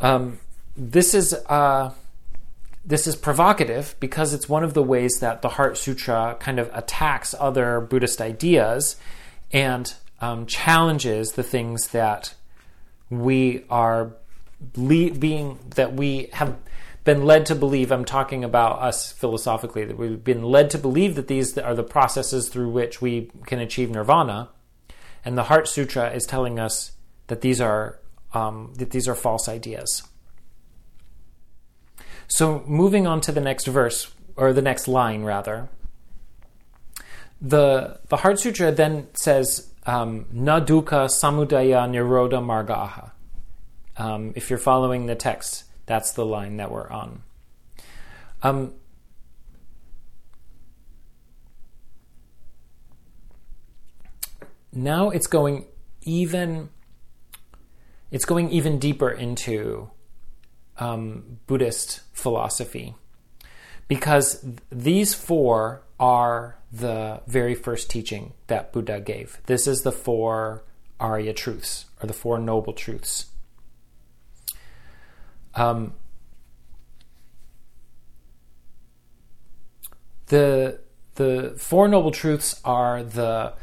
[0.00, 0.38] Um,
[0.76, 1.92] this is uh,
[2.84, 6.70] this is provocative because it's one of the ways that the Heart Sutra kind of
[6.72, 8.96] attacks other Buddhist ideas
[9.52, 12.34] and um, challenges the things that
[13.10, 14.12] we are
[14.74, 16.56] being that we have
[17.04, 17.90] been led to believe.
[17.90, 21.82] I'm talking about us philosophically that we've been led to believe that these are the
[21.82, 24.50] processes through which we can achieve nirvana,
[25.24, 26.92] and the Heart Sutra is telling us
[27.28, 27.98] that these are
[28.34, 30.02] um, that these are false ideas.
[32.26, 35.68] So, moving on to the next verse, or the next line, rather.
[37.40, 43.12] The, the Heart Sutra then says, um, Na dukkha samudaya nirodha margaha.
[43.96, 47.22] Um, if you're following the text, that's the line that we're on.
[48.42, 48.74] Um,
[54.72, 55.64] now it's going
[56.02, 56.68] even
[58.10, 59.90] it's going even deeper into
[60.76, 62.94] um, Buddhist philosophy
[63.88, 69.38] because these four are the very first teaching that Buddha gave.
[69.46, 70.62] This is the four
[71.00, 73.26] Arya truths, or the four noble truths.
[75.54, 75.94] Um,
[80.26, 80.80] the
[81.14, 83.54] the four noble truths are the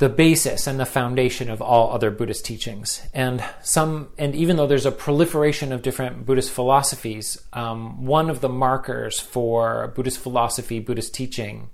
[0.00, 3.02] the basis and the foundation of all other Buddhist teachings.
[3.12, 8.40] And some, and even though there's a proliferation of different Buddhist philosophies, um, one of
[8.40, 11.68] the markers for Buddhist philosophy, Buddhist teaching,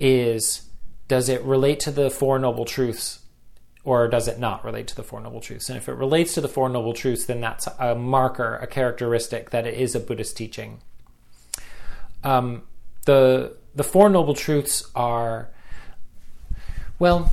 [0.00, 0.62] is
[1.06, 3.20] does it relate to the Four Noble Truths
[3.84, 5.68] or does it not relate to the Four Noble Truths?
[5.68, 9.50] And if it relates to the Four Noble Truths, then that's a marker, a characteristic
[9.50, 10.80] that it is a Buddhist teaching.
[12.24, 12.62] Um,
[13.04, 15.50] the the Four Noble Truths are,
[16.98, 17.32] well,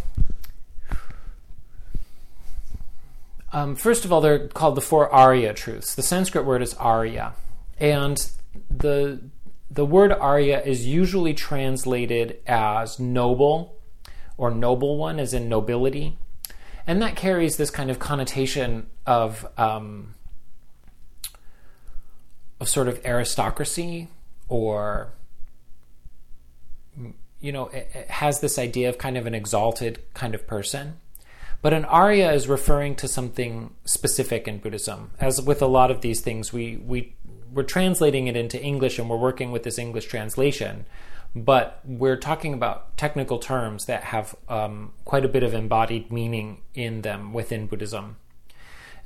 [3.54, 5.93] Um, first of all, they're called the four Arya truths.
[5.93, 7.34] The Sanskrit word is Arya,
[7.78, 8.28] and
[8.69, 9.21] the
[9.69, 13.76] the word Arya is usually translated as noble
[14.38, 16.17] or noble one, as in nobility,
[16.88, 20.15] and that carries this kind of connotation of um,
[22.60, 24.08] of sort of aristocracy
[24.49, 25.13] or
[27.43, 30.95] you know it, has this idea of kind of an exalted kind of person
[31.63, 35.12] but an Arya is referring to something specific in Buddhism.
[35.17, 37.15] As with a lot of these things, we, we,
[37.53, 40.86] we're translating it into English and we're working with this English translation.
[41.34, 46.63] But we're talking about technical terms that have um, quite a bit of embodied meaning
[46.75, 48.17] in them within Buddhism.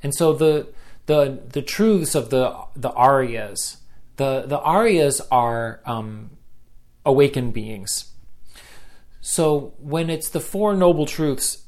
[0.02, 0.66] And so the,
[1.06, 3.76] the, the truths of the, the Aryas,
[4.16, 6.30] the, the Aryas are um,
[7.06, 8.06] awakened beings.
[9.28, 11.64] So when it's the Four Noble Truths,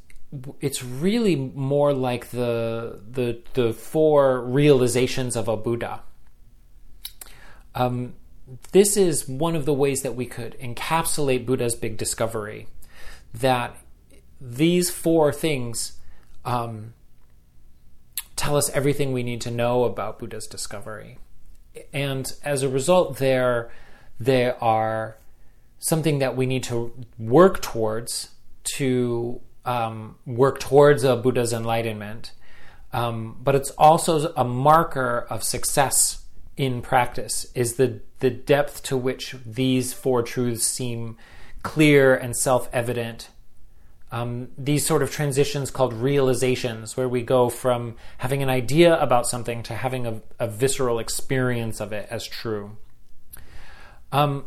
[0.62, 6.00] it's really more like the the the four realizations of a Buddha.
[7.74, 8.14] Um,
[8.72, 12.66] this is one of the ways that we could encapsulate Buddha's big discovery.
[13.34, 13.76] That
[14.40, 15.98] these four things
[16.46, 16.94] um,
[18.36, 21.18] tell us everything we need to know about Buddha's discovery,
[21.92, 23.70] and as a result, there
[24.18, 25.18] they are
[25.80, 28.30] something that we need to work towards
[28.76, 32.32] to um, work towards a Buddha's enlightenment,
[32.92, 36.24] um, but it's also a marker of success
[36.56, 37.46] in practice.
[37.54, 41.16] Is the the depth to which these four truths seem
[41.62, 43.30] clear and self evident.
[44.12, 49.26] Um, these sort of transitions called realizations, where we go from having an idea about
[49.26, 52.76] something to having a, a visceral experience of it as true.
[54.10, 54.46] Um,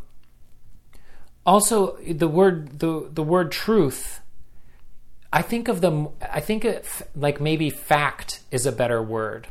[1.45, 4.21] also, the word the the word truth
[5.33, 6.09] I think of them.
[6.21, 6.85] I think it,
[7.15, 9.47] like maybe fact is a better word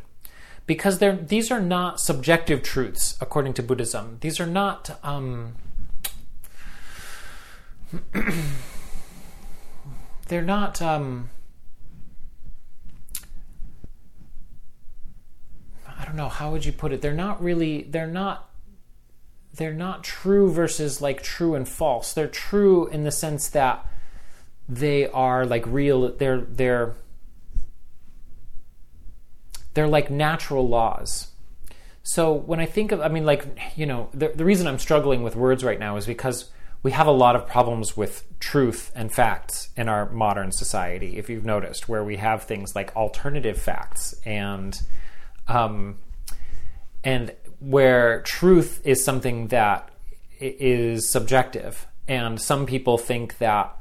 [0.65, 4.17] because they're these are not subjective truths according to Buddhism.
[4.21, 4.97] These are not.
[5.03, 5.55] Um,
[10.29, 11.29] they're not um,
[15.85, 18.49] I don't know how would you put it they're not really they're not
[19.55, 22.13] they're not true versus like true and false.
[22.13, 23.85] They're true in the sense that
[24.67, 26.95] they are like real they're they're
[29.73, 31.27] they're like natural laws.
[32.03, 33.45] So when i think of i mean like
[33.75, 36.51] you know the, the reason i'm struggling with words right now is because
[36.83, 41.29] we have a lot of problems with truth and facts in our modern society, if
[41.29, 44.81] you've noticed, where we have things like alternative facts and
[45.47, 45.95] um,
[47.05, 47.33] and
[47.63, 49.89] where truth is something that
[50.39, 53.77] is subjective, and some people think that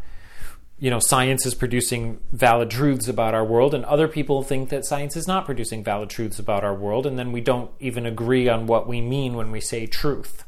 [0.78, 4.84] you know science is producing valid truths about our world, and other people think that
[4.84, 8.48] science is not producing valid truths about our world, and then we don't even agree
[8.48, 10.44] on what we mean when we say truth.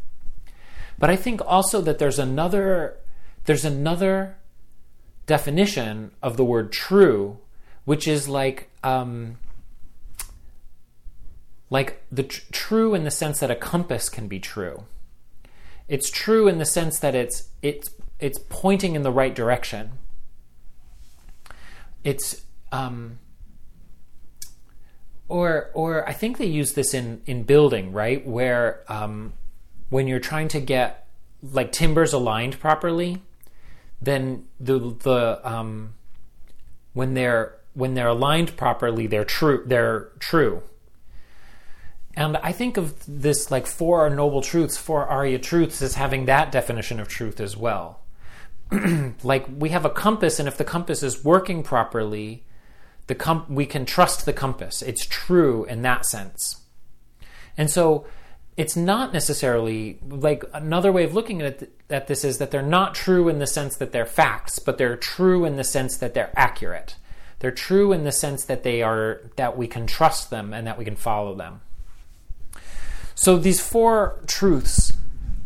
[0.99, 2.97] But I think also that there's another
[3.47, 4.37] there's another
[5.27, 7.39] definition of the word true,
[7.85, 9.39] which is like um,
[11.75, 14.85] like the tr- true in the sense that a compass can be true.
[15.89, 19.91] It's true in the sense that it's it's it's pointing in the right direction.
[22.05, 23.19] It's um,
[25.29, 29.33] or or I think they use this in in building right where um,
[29.91, 31.09] when you're trying to get
[31.43, 33.21] like timbers aligned properly,
[34.01, 35.95] then the the um,
[36.93, 39.65] when they're when they're aligned properly, they're true.
[39.67, 40.63] They're true.
[42.17, 46.53] And I think of this like four noble truths, four Arya truths, as having that
[46.53, 48.01] definition of truth as well.
[49.23, 52.45] like we have a compass, and if the compass is working properly,
[53.07, 54.81] the com- we can trust the compass.
[54.81, 56.63] It's true in that sense.
[57.57, 58.07] And so
[58.57, 62.95] it's not necessarily like another way of looking at, at this is that they're not
[62.95, 66.33] true in the sense that they're facts, but they're true in the sense that they're
[66.37, 66.97] accurate.
[67.41, 70.79] They're true in the sense that they are that we can trust them and that
[70.79, 71.61] we can follow them.
[73.15, 74.93] So these four truths.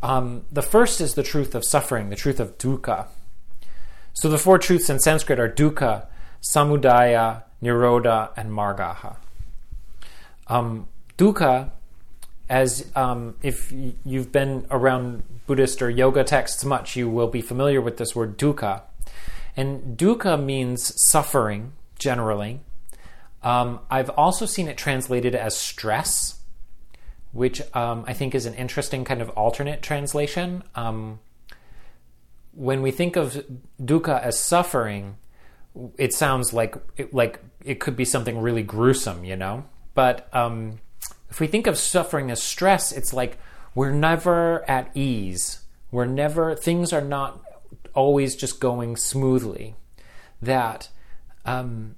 [0.02, 3.08] Um, the first is the truth of suffering, the truth of dukkha.
[4.12, 6.06] So the four truths in Sanskrit are dukkha,
[6.42, 9.16] samudaya, nirodha, and margaha.
[10.46, 11.70] Um, dukkha
[12.48, 13.72] as um, if
[14.04, 18.38] you've been around Buddhist or yoga texts much, you will be familiar with this word
[18.38, 18.82] dukkha.
[19.56, 22.60] And dukkha means suffering, generally.
[23.42, 26.37] Um, I've also seen it translated as stress,
[27.38, 30.64] which um, I think is an interesting kind of alternate translation.
[30.74, 31.20] Um,
[32.52, 33.44] when we think of
[33.80, 35.16] dukkha as suffering,
[35.96, 39.64] it sounds like it, like it could be something really gruesome, you know.
[39.94, 40.80] But um,
[41.30, 43.38] if we think of suffering as stress, it's like
[43.72, 45.60] we're never at ease.
[45.92, 47.40] We're never, things are not
[47.94, 49.76] always just going smoothly.
[50.42, 50.88] That,
[51.44, 51.94] um,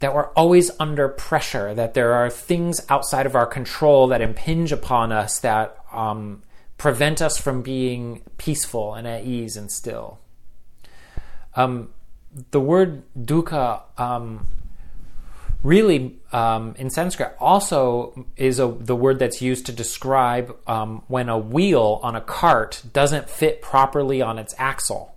[0.00, 4.72] that we're always under pressure, that there are things outside of our control that impinge
[4.72, 6.42] upon us that um,
[6.78, 10.18] prevent us from being peaceful and at ease and still.
[11.54, 11.90] Um,
[12.50, 14.46] the word dukkha um,
[15.62, 21.28] really um, in Sanskrit also is a, the word that's used to describe um, when
[21.28, 25.14] a wheel on a cart doesn't fit properly on its axle.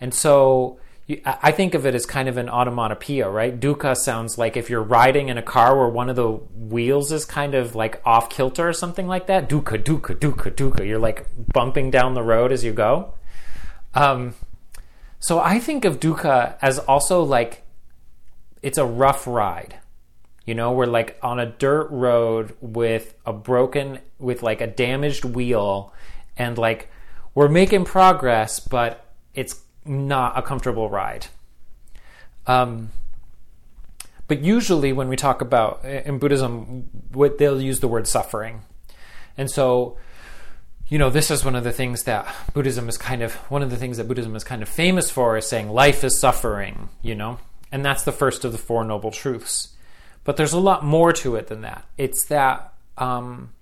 [0.00, 0.80] And so
[1.24, 3.58] I think of it as kind of an automatopoeia, right?
[3.58, 7.24] Dukkha sounds like if you're riding in a car where one of the wheels is
[7.24, 9.48] kind of like off kilter or something like that.
[9.48, 10.86] Dukkha, dukkha, dukkha, dukkha.
[10.86, 13.14] You're like bumping down the road as you go.
[13.94, 14.34] Um,
[15.18, 17.64] so I think of dukkha as also like
[18.62, 19.78] it's a rough ride.
[20.44, 25.24] You know, we're like on a dirt road with a broken, with like a damaged
[25.24, 25.92] wheel,
[26.36, 26.88] and like
[27.34, 31.26] we're making progress, but it's not a comfortable ride.
[32.46, 32.90] Um,
[34.28, 38.62] but usually, when we talk about in Buddhism, what they'll use the word suffering,
[39.36, 39.98] and so
[40.92, 43.70] you know, this is one of the things that Buddhism is kind of one of
[43.70, 46.90] the things that Buddhism is kind of famous for is saying life is suffering.
[47.00, 47.38] You know,
[47.72, 49.68] and that's the first of the Four Noble Truths.
[50.24, 51.86] But there's a lot more to it than that.
[51.96, 53.54] It's that um,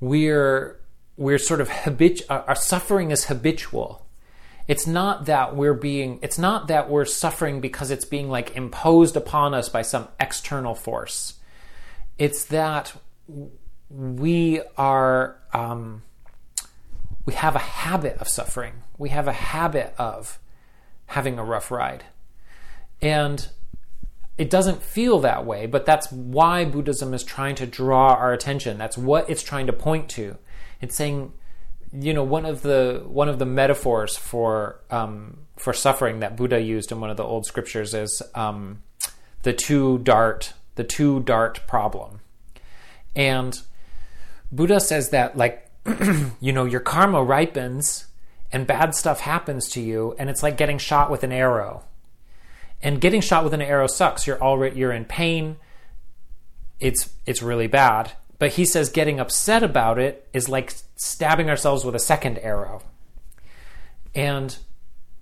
[0.00, 0.80] we're
[1.18, 4.01] we're sort of habit our suffering is habitual.
[4.68, 9.16] It's not that we're being it's not that we're suffering because it's being like imposed
[9.16, 11.34] upon us by some external force.
[12.18, 12.92] It's that
[13.90, 16.02] we are um,
[17.26, 18.74] we have a habit of suffering.
[18.98, 20.38] We have a habit of
[21.06, 22.04] having a rough ride.
[23.00, 23.48] And
[24.38, 28.78] it doesn't feel that way, but that's why Buddhism is trying to draw our attention.
[28.78, 30.38] That's what it's trying to point to.
[30.80, 31.32] It's saying
[31.92, 36.60] you know one of the one of the metaphors for um, for suffering that Buddha
[36.60, 38.82] used in one of the old scriptures is um,
[39.42, 42.20] the two dart the two dart problem,
[43.14, 43.60] and
[44.50, 45.70] Buddha says that like
[46.40, 48.06] you know your karma ripens
[48.50, 51.84] and bad stuff happens to you, and it's like getting shot with an arrow,
[52.82, 54.26] and getting shot with an arrow sucks.
[54.26, 55.56] You're already you're in pain.
[56.80, 58.12] It's it's really bad
[58.42, 62.82] but he says getting upset about it is like stabbing ourselves with a second arrow.
[64.16, 64.58] And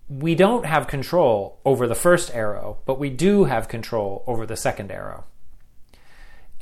[0.08, 4.56] we don't have control over the first arrow, but we do have control over the
[4.56, 5.24] second arrow.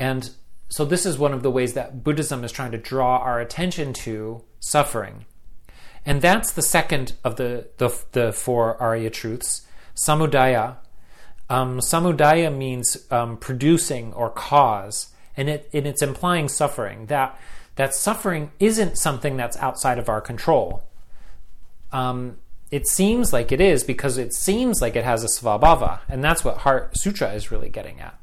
[0.01, 0.31] And
[0.69, 3.93] so, this is one of the ways that Buddhism is trying to draw our attention
[3.93, 5.27] to suffering.
[6.05, 10.79] And that's the second of the, the, the four Arya truths samudaya.
[11.49, 17.41] Um, samudaya means um, producing or cause and it and it's implying suffering that
[17.77, 20.83] that suffering isn't something that's outside of our control.
[21.93, 22.39] Um,
[22.71, 26.45] it seems like it is because it seems like it has a svabhava, and that's
[26.45, 28.19] what Heart Sutra is really getting at.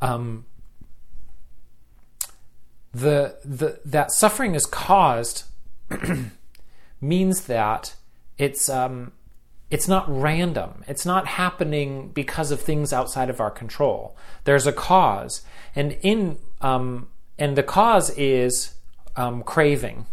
[0.00, 0.44] Um,
[2.92, 5.44] the the that suffering is caused
[7.00, 7.94] means that
[8.36, 9.12] it's um,
[9.70, 10.84] it's not random.
[10.86, 14.16] It's not happening because of things outside of our control.
[14.44, 15.42] There's a cause,
[15.74, 17.08] and in um,
[17.38, 18.74] and the cause is
[19.16, 20.06] um, craving.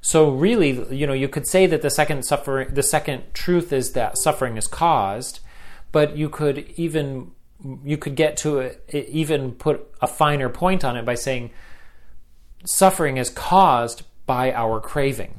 [0.00, 3.92] So really, you know, you could say that the second suffering, the second truth is
[3.92, 5.40] that suffering is caused,
[5.92, 7.32] but you could even
[7.84, 11.50] you could get to it, even put a finer point on it by saying
[12.64, 15.34] suffering is caused by our craving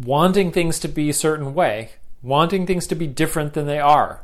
[0.00, 1.90] wanting things to be a certain way,
[2.22, 4.22] wanting things to be different than they are.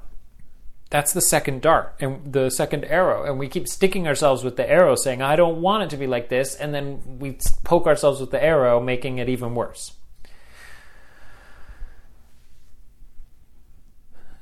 [0.95, 3.25] That's the second dart and the second arrow.
[3.25, 6.07] And we keep sticking ourselves with the arrow, saying, I don't want it to be
[6.07, 6.55] like this.
[6.55, 9.95] And then we poke ourselves with the arrow, making it even worse.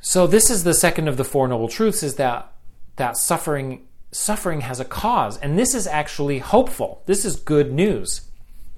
[0.03, 2.53] So this is the second of the four noble truths is that
[2.97, 7.03] that suffering suffering has a cause and this is actually hopeful.
[7.07, 8.29] This is good news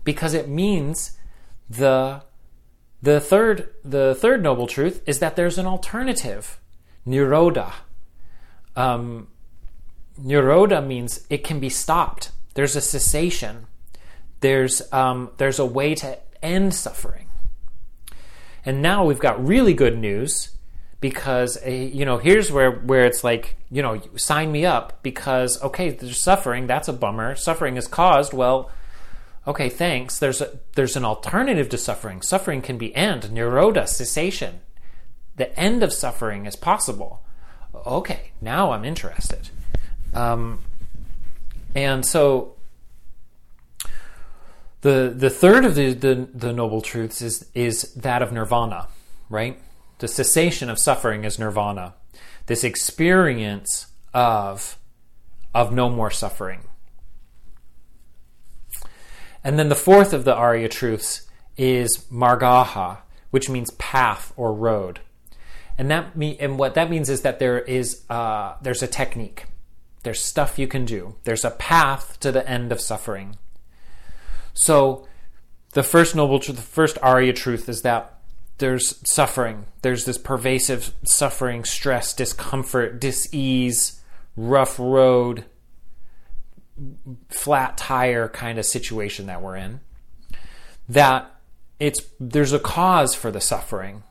[0.05, 1.19] because it means
[1.69, 2.23] the
[3.03, 6.61] the third, the third noble truth is that there's an alternative,
[7.07, 7.73] nirodha.
[8.77, 9.29] Um,
[10.21, 12.33] nirodha means it can be stopped.
[12.55, 13.67] There's a cessation.
[14.41, 17.27] There's um, there's a way to end suffering.
[18.67, 20.51] And now we've got really good news
[21.01, 25.63] because uh, you know here's where where it's like you know sign me up because
[25.63, 28.71] okay there's suffering that's a bummer suffering is caused well
[29.47, 30.19] okay, thanks.
[30.19, 32.23] There's a, there's an alternative to suffering.
[32.23, 34.61] Suffering can be end, nirodha, cessation.
[35.37, 37.23] The end of suffering is possible.
[37.87, 39.51] Okay, now I'm interested.
[40.13, 40.63] Um,
[41.75, 42.55] and so
[44.83, 48.89] the the third of the, the, the noble truths is is that of nirvana,
[49.29, 49.59] right?
[49.99, 51.95] The cessation of suffering is nirvana.
[52.47, 54.79] This experience of
[55.55, 56.61] of no more suffering.
[59.43, 62.99] And then the fourth of the Arya truths is margaha,
[63.31, 65.01] which means path or road.
[65.77, 69.47] And that me- and what that means is that there is uh, there's a technique.
[70.03, 71.17] There's stuff you can do.
[71.25, 73.37] There's a path to the end of suffering.
[74.53, 75.07] So
[75.73, 78.19] the first noble truth, the first Arya truth is that
[78.59, 79.67] there's suffering.
[79.83, 84.01] There's this pervasive suffering, stress, discomfort, dis-ease,
[84.37, 85.45] rough road,
[87.31, 89.81] flat tire kind of situation that we're in
[90.89, 91.31] that
[91.81, 94.03] it's there's a cause for the suffering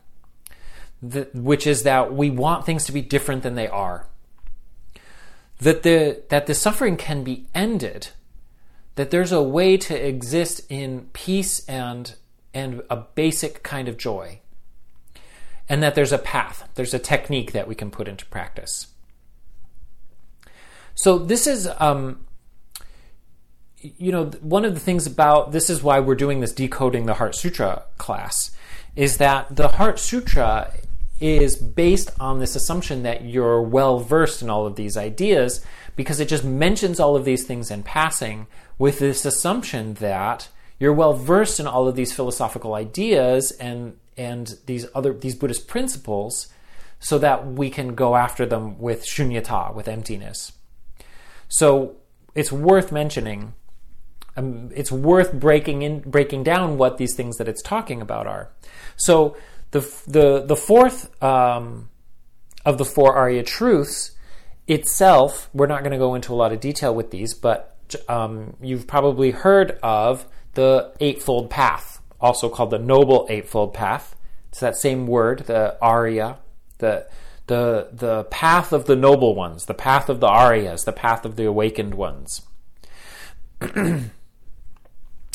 [1.10, 4.06] that, which is that we want things to be different than they are.
[5.60, 8.08] That the that the suffering can be ended.
[8.96, 12.14] That there's a way to exist in peace and
[12.52, 14.40] and a basic kind of joy.
[15.68, 16.68] And that there's a path.
[16.74, 18.88] There's a technique that we can put into practice.
[20.94, 22.24] So this is um,
[23.98, 27.14] you know, one of the things about this is why we're doing this decoding the
[27.14, 28.50] Heart Sutra class
[28.96, 30.72] is that the Heart Sutra
[31.24, 35.64] is based on this assumption that you're well versed in all of these ideas
[35.96, 38.46] because it just mentions all of these things in passing
[38.78, 40.48] with this assumption that
[40.78, 45.66] you're well versed in all of these philosophical ideas and and these other these Buddhist
[45.66, 46.48] principles
[47.00, 50.52] so that we can go after them with shunyata, with emptiness.
[51.48, 51.96] So
[52.34, 53.54] it's worth mentioning
[54.36, 58.50] um, it's worth breaking in breaking down what these things that it's talking about are.
[58.96, 59.36] So
[59.74, 61.90] the the the fourth um,
[62.64, 64.12] of the four Arya truths
[64.68, 67.76] itself, we're not going to go into a lot of detail with these, but
[68.08, 74.14] um, you've probably heard of the Eightfold Path, also called the Noble Eightfold Path.
[74.50, 76.38] It's that same word, the Arya,
[76.78, 77.08] the
[77.48, 81.34] the the path of the noble ones, the path of the Aryas, the path of
[81.34, 82.42] the awakened ones.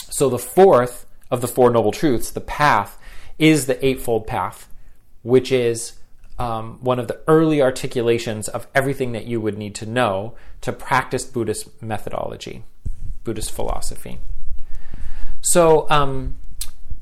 [0.09, 2.97] so the fourth of the four noble truths, the path,
[3.39, 4.67] is the Eightfold Path,
[5.23, 5.93] which is
[6.37, 10.71] um, one of the early articulations of everything that you would need to know to
[10.71, 12.63] practice Buddhist methodology,
[13.23, 14.19] Buddhist philosophy.
[15.41, 16.35] So, um,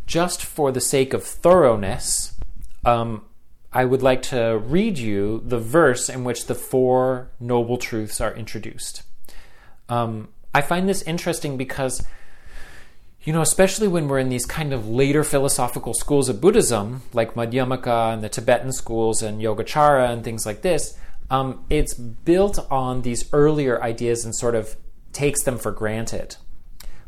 [0.05, 2.35] just for the sake of thoroughness,
[2.85, 3.23] um,
[3.73, 8.33] I would like to read you the verse in which the Four Noble Truths are
[8.33, 9.03] introduced.
[9.89, 12.03] Um, I find this interesting because
[13.27, 17.33] you know, especially when we're in these kind of later philosophical schools of Buddhism, like
[17.33, 20.97] Madhyamaka and the Tibetan schools and Yogacara and things like this,
[21.29, 24.77] um, it's built on these earlier ideas and sort of
[25.11, 26.37] takes them for granted.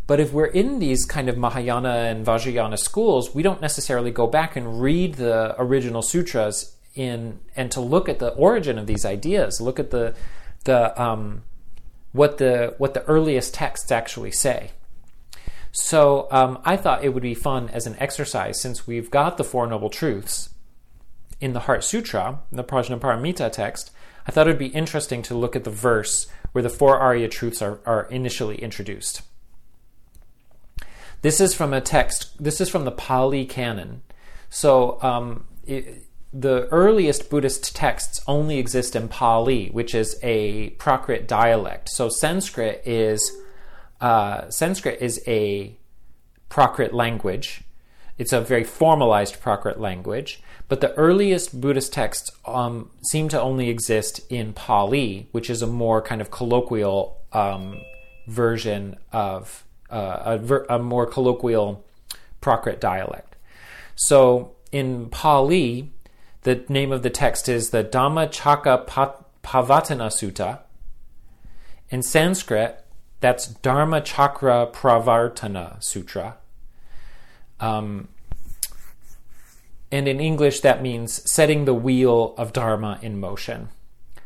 [0.08, 4.28] But if we're in these kind of Mahayana and Vajrayana schools, we don't necessarily go
[4.28, 9.06] back and read the original sutras in and to look at the origin of these
[9.06, 10.14] ideas, look at the
[10.66, 11.44] the um,
[12.12, 14.72] what the what the earliest texts actually say.
[15.72, 19.44] So um, I thought it would be fun as an exercise since we've got the
[19.44, 20.50] Four Noble Truths
[21.40, 23.92] in the Heart Sutra, the Prajnaparamita text.
[24.28, 27.28] I thought it would be interesting to look at the verse where the four Arya
[27.28, 29.22] truths are, are initially introduced.
[31.22, 34.02] This is from a text, this is from the Pali Canon.
[34.50, 41.28] So um, it, the earliest Buddhist texts only exist in Pali, which is a Prakrit
[41.28, 41.90] dialect.
[41.90, 43.32] So Sanskrit is
[44.02, 45.76] uh, Sanskrit is a
[46.50, 47.62] Prakrit language.
[48.18, 53.70] It's a very formalized Prakrit language, but the earliest Buddhist texts um, seem to only
[53.70, 57.80] exist in Pali, which is a more kind of colloquial um,
[58.28, 61.84] version of uh, a, ver- a, more colloquial
[62.42, 63.36] Prakrit dialect.
[63.96, 65.92] So in Pali,
[66.44, 68.86] the name of the text is the Dhammacakka
[69.44, 70.60] Pavattana Sutta.
[71.90, 72.86] In Sanskrit,
[73.20, 76.38] that's Dharma Chakra Pravartana Sutra.
[77.60, 78.08] Um,
[79.92, 83.70] and in English, that means setting the wheel of Dharma in motion.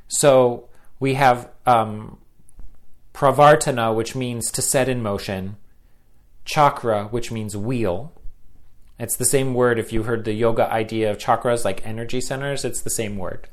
[0.08, 0.70] So
[1.00, 2.18] we have um,
[3.14, 5.58] Pravartana, which means to set in motion,
[6.46, 8.12] Chakra, which means wheel.
[9.00, 12.64] It's the same word if you heard the yoga idea of chakras like energy centers,
[12.64, 13.48] it's the same word.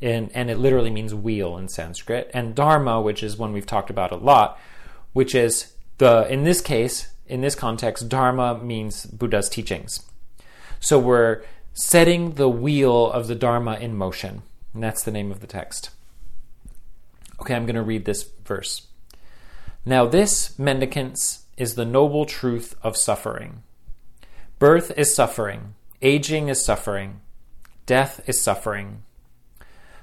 [0.00, 2.30] And, and it literally means wheel in Sanskrit.
[2.32, 4.58] And Dharma, which is one we've talked about a lot,
[5.12, 10.02] which is the, in this case, in this context, Dharma means Buddha's teachings.
[10.80, 11.42] So we're
[11.72, 14.42] setting the wheel of the Dharma in motion.
[14.74, 15.90] And that's the name of the text.
[17.40, 18.86] Okay, I'm going to read this verse.
[19.84, 23.62] Now, this, mendicants, is the noble truth of suffering.
[24.58, 27.20] Birth is suffering, aging is suffering,
[27.86, 29.02] death is suffering.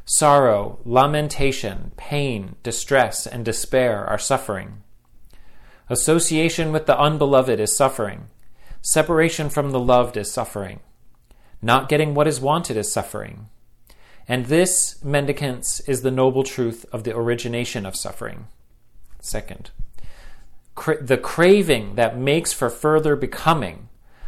[0.05, 4.83] Sorrow, lamentation, pain, distress, and despair are suffering.
[5.89, 8.25] Association with the unbeloved is suffering.
[8.81, 10.81] Separation from the loved is suffering.
[11.61, 13.47] Not getting what is wanted is suffering.
[14.27, 18.47] And this, mendicants, is the noble truth of the origination of suffering.
[19.21, 19.71] Second,
[20.75, 23.87] cra- the craving that makes for further becoming,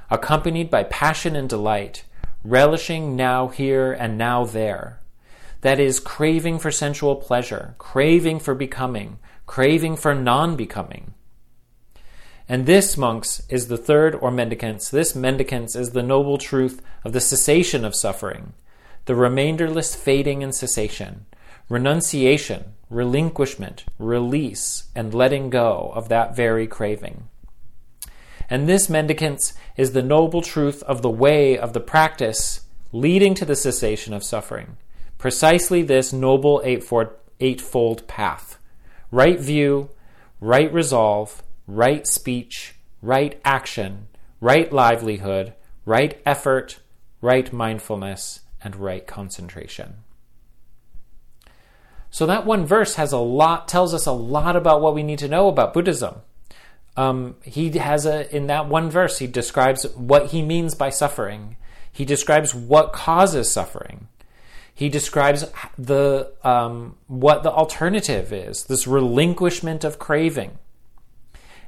[0.10, 2.06] accompanied by passion and delight,
[2.42, 5.02] relishing now here and now there.
[5.60, 11.16] That is, craving for sensual pleasure, craving for becoming, craving for non becoming
[12.50, 14.90] and this, monks, is the third or mendicants.
[14.90, 18.54] This mendicants is the noble truth of the cessation of suffering,
[19.06, 21.28] the remainderless fading and cessation,
[21.70, 27.28] renunciation, relinquishment, release, and letting go of that very craving.
[28.50, 33.46] And this, mendicants, is the noble truth of the way of the practice leading to
[33.46, 34.78] the cessation of suffering.
[35.20, 38.58] Precisely this noble eightfold, eightfold path
[39.12, 39.90] right view,
[40.40, 44.08] right resolve, right speech, right action,
[44.42, 45.54] right livelihood,
[45.86, 46.80] right effort,
[47.22, 49.96] right mindfulness, and right concentration.
[52.12, 55.20] So that one verse has a lot, tells us a lot about what we need
[55.20, 56.16] to know about Buddhism.
[56.98, 61.56] Um, he has a in that one verse he describes what he means by suffering.
[61.92, 64.08] He describes what causes suffering.
[64.74, 65.46] He describes
[65.78, 68.64] the um, what the alternative is.
[68.64, 70.58] This relinquishment of craving.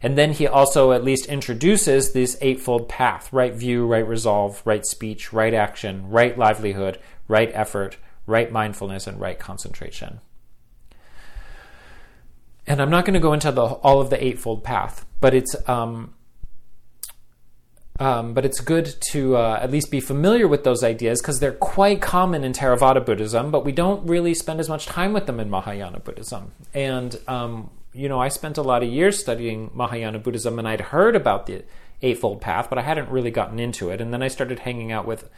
[0.02, 4.86] And then he also at least introduces this eightfold path right view, right resolve, right
[4.86, 6.97] speech, right action, right livelihood,
[7.28, 10.20] right effort, right mindfulness, and right concentration.
[12.66, 15.56] And I'm not going to go into the, all of the eightfold path, but it's
[15.70, 16.14] um,
[17.99, 21.52] Um, but it's good to uh, at least be familiar with those ideas because they're
[21.52, 25.39] quite common in Theravada Buddhism, but we don't really spend as much time with them
[25.39, 26.52] in Mahayana Buddhism.
[26.74, 30.81] And, um, you know, I spent a lot of years studying Mahayana Buddhism and I'd
[30.81, 31.63] heard about the
[32.01, 34.01] Eightfold Path, but I hadn't really gotten into it.
[34.01, 35.29] And then I started hanging out with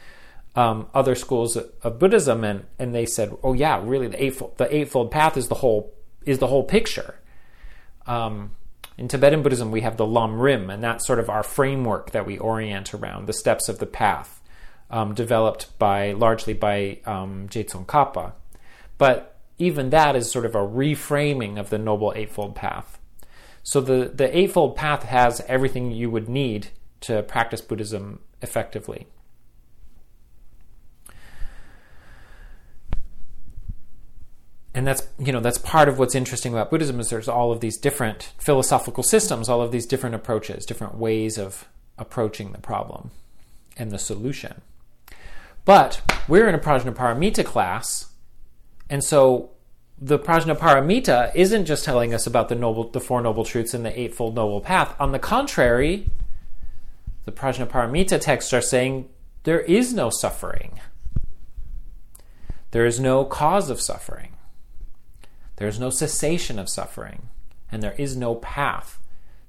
[0.56, 4.74] um, other schools of Buddhism, and, and they said, "Oh yeah, really, the eightfold the
[4.74, 5.92] Eightfold Path is the whole
[6.24, 7.16] is the whole picture."
[8.06, 8.52] Um,
[8.96, 12.26] in Tibetan Buddhism, we have the Lam Rim, and that's sort of our framework that
[12.26, 14.40] we orient around the steps of the path,
[14.90, 18.32] um, developed by largely by um, Tsongkhapa.
[18.96, 22.98] But even that is sort of a reframing of the Noble Eightfold Path.
[23.62, 26.68] So the, the Eightfold Path has everything you would need
[27.00, 29.06] to practice Buddhism effectively.
[34.74, 37.60] and that's you know that's part of what's interesting about Buddhism is there's all of
[37.60, 43.12] these different philosophical systems, all of these different approaches, different ways of approaching the problem
[43.76, 44.60] and the solution.
[45.64, 48.10] But we're in a Prajnaparamita class,
[48.88, 49.50] and so
[49.98, 53.98] the Prajnaparamita isn't just telling us about the noble, the four noble truths and the
[53.98, 54.94] eightfold noble path.
[55.00, 56.10] On the contrary,
[57.24, 59.08] the Prajnaparamita texts are saying
[59.44, 60.80] there is no suffering.
[62.72, 64.34] There is no cause of suffering.
[65.56, 67.28] There is no cessation of suffering,
[67.70, 68.98] and there is no path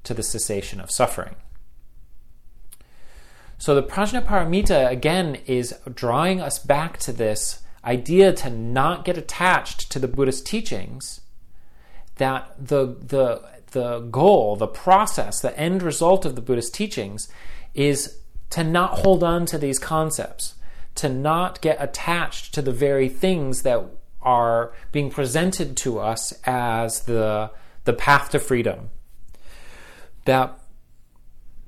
[0.03, 1.36] to the cessation of suffering.
[3.57, 9.91] So the Prajnaparamita again is drawing us back to this idea to not get attached
[9.91, 11.21] to the Buddhist teachings,
[12.15, 17.27] that the, the, the goal, the process, the end result of the Buddhist teachings
[17.73, 18.19] is
[18.49, 20.55] to not hold on to these concepts,
[20.95, 23.83] to not get attached to the very things that
[24.21, 27.51] are being presented to us as the,
[27.83, 28.89] the path to freedom.
[30.23, 30.57] That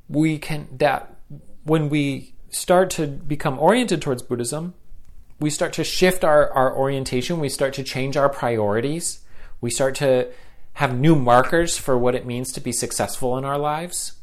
[0.09, 1.15] we can, that
[1.63, 4.73] when we start to become oriented towards Buddhism,
[5.39, 9.21] we start to shift our, our orientation, we start to change our priorities,
[9.61, 10.29] we start to
[10.73, 14.17] have new markers for what it means to be successful in our lives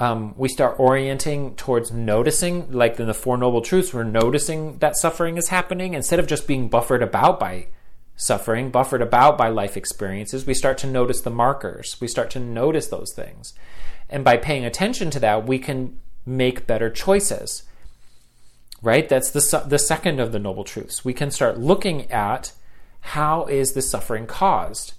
[0.00, 4.96] um, we start orienting towards noticing, like in the Four Noble Truths, we're noticing that
[4.96, 7.66] suffering is happening instead of just being buffered about by
[8.14, 10.46] suffering, buffered about by life experiences.
[10.46, 13.54] We start to notice the markers, we start to notice those things.
[14.08, 17.64] And by paying attention to that, we can make better choices.
[18.80, 19.08] Right?
[19.08, 21.04] That's the, the second of the Noble Truths.
[21.04, 22.52] We can start looking at
[23.00, 24.94] how is the suffering caused?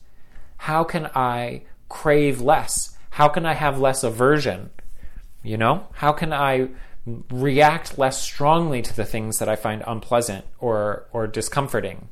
[0.57, 2.97] How can I crave less?
[3.11, 4.71] How can I have less aversion?
[5.43, 6.69] You know, how can I
[7.31, 12.09] react less strongly to the things that I find unpleasant or or discomforting?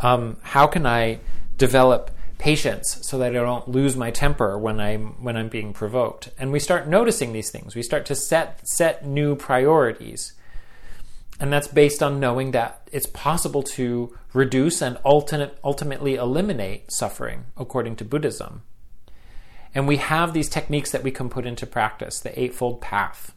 [0.00, 1.20] Um, how can I
[1.56, 2.10] develop
[2.42, 6.30] patience so that I don't lose my temper when I'm when I'm being provoked?
[6.36, 7.76] And we start noticing these things.
[7.76, 10.32] We start to set set new priorities.
[11.38, 17.46] And that's based on knowing that it's possible to reduce and ultimate, ultimately eliminate suffering
[17.56, 18.62] according to Buddhism.
[19.74, 23.34] And we have these techniques that we can put into practice, the Eightfold Path.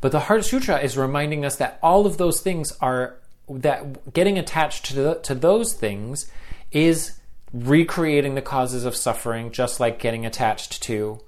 [0.00, 3.16] But the Heart Sutra is reminding us that all of those things are,
[3.48, 6.30] that getting attached to, the, to those things
[6.72, 7.18] is
[7.52, 11.20] recreating the causes of suffering, just like getting attached to,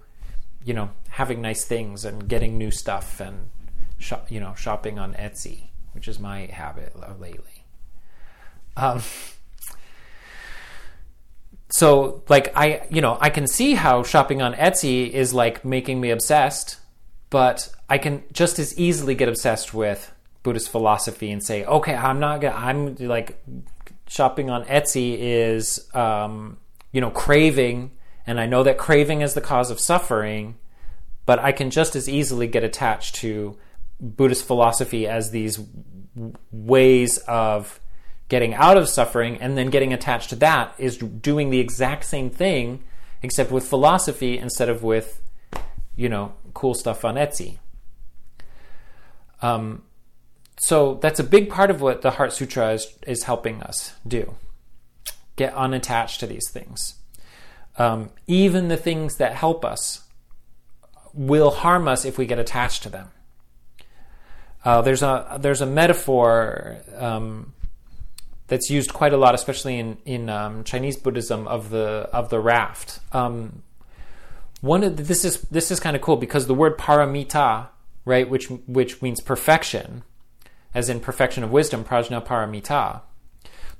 [0.64, 3.51] you know, having nice things and getting new stuff and,
[3.99, 7.64] shop, you know, shopping on Etsy, which is my habit lately.
[8.76, 9.03] Um,
[11.70, 16.01] so like I you know I can see how shopping on Etsy is like making
[16.01, 16.78] me obsessed,
[17.30, 20.12] but I can just as easily get obsessed with
[20.45, 23.42] Buddhist philosophy and say, okay, I'm not gonna I'm like
[24.07, 26.59] shopping on Etsy is um,
[26.93, 27.93] you know craving,
[28.27, 30.57] and I know that craving is the cause of suffering,
[31.27, 33.57] but I can just as easily get attached to
[34.01, 35.61] Buddhist philosophy as these
[36.53, 37.81] ways of
[38.29, 42.31] getting out of suffering and then getting attached to that is doing the exact same
[42.31, 42.83] thing
[43.23, 45.23] except with philosophy instead of with
[45.97, 47.59] you know cool stuff on etsy.
[49.43, 49.83] Um,
[50.57, 54.35] so that's a big part of what the heart sutra is, is helping us do.
[55.37, 56.95] Get unattached to these things.
[57.77, 60.05] Um, even the things that help us
[61.13, 63.09] will harm us if we get attached to them.
[64.65, 67.53] Uh, there's a there's a metaphor um,
[68.47, 72.41] that's used quite a lot, especially in in um, Chinese Buddhism of the of the
[72.41, 73.01] raft.
[73.13, 73.63] Um,
[74.61, 77.69] one of the, this is this is kind of cool because the word paramita,
[78.05, 80.03] right, which which means perfection,
[80.75, 83.01] as in perfection of wisdom, prajna paramita.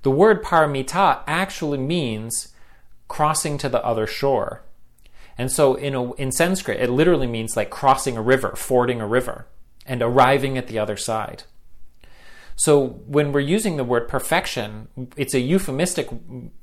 [0.03, 2.53] The word paramita actually means
[3.09, 4.63] crossing to the other shore.
[5.37, 9.07] And so in a, in Sanskrit, it literally means like crossing a river, fording a
[9.07, 9.47] river,
[9.85, 11.43] and arriving at the other side.
[12.57, 16.09] So when we're using the word perfection, it's a euphemistic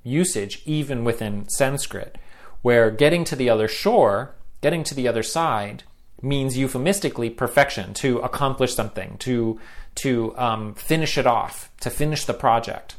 [0.03, 2.17] usage even within Sanskrit,
[2.61, 5.83] where getting to the other shore, getting to the other side,
[6.21, 9.59] means euphemistically perfection, to accomplish something, to
[9.95, 12.95] to um, finish it off, to finish the project.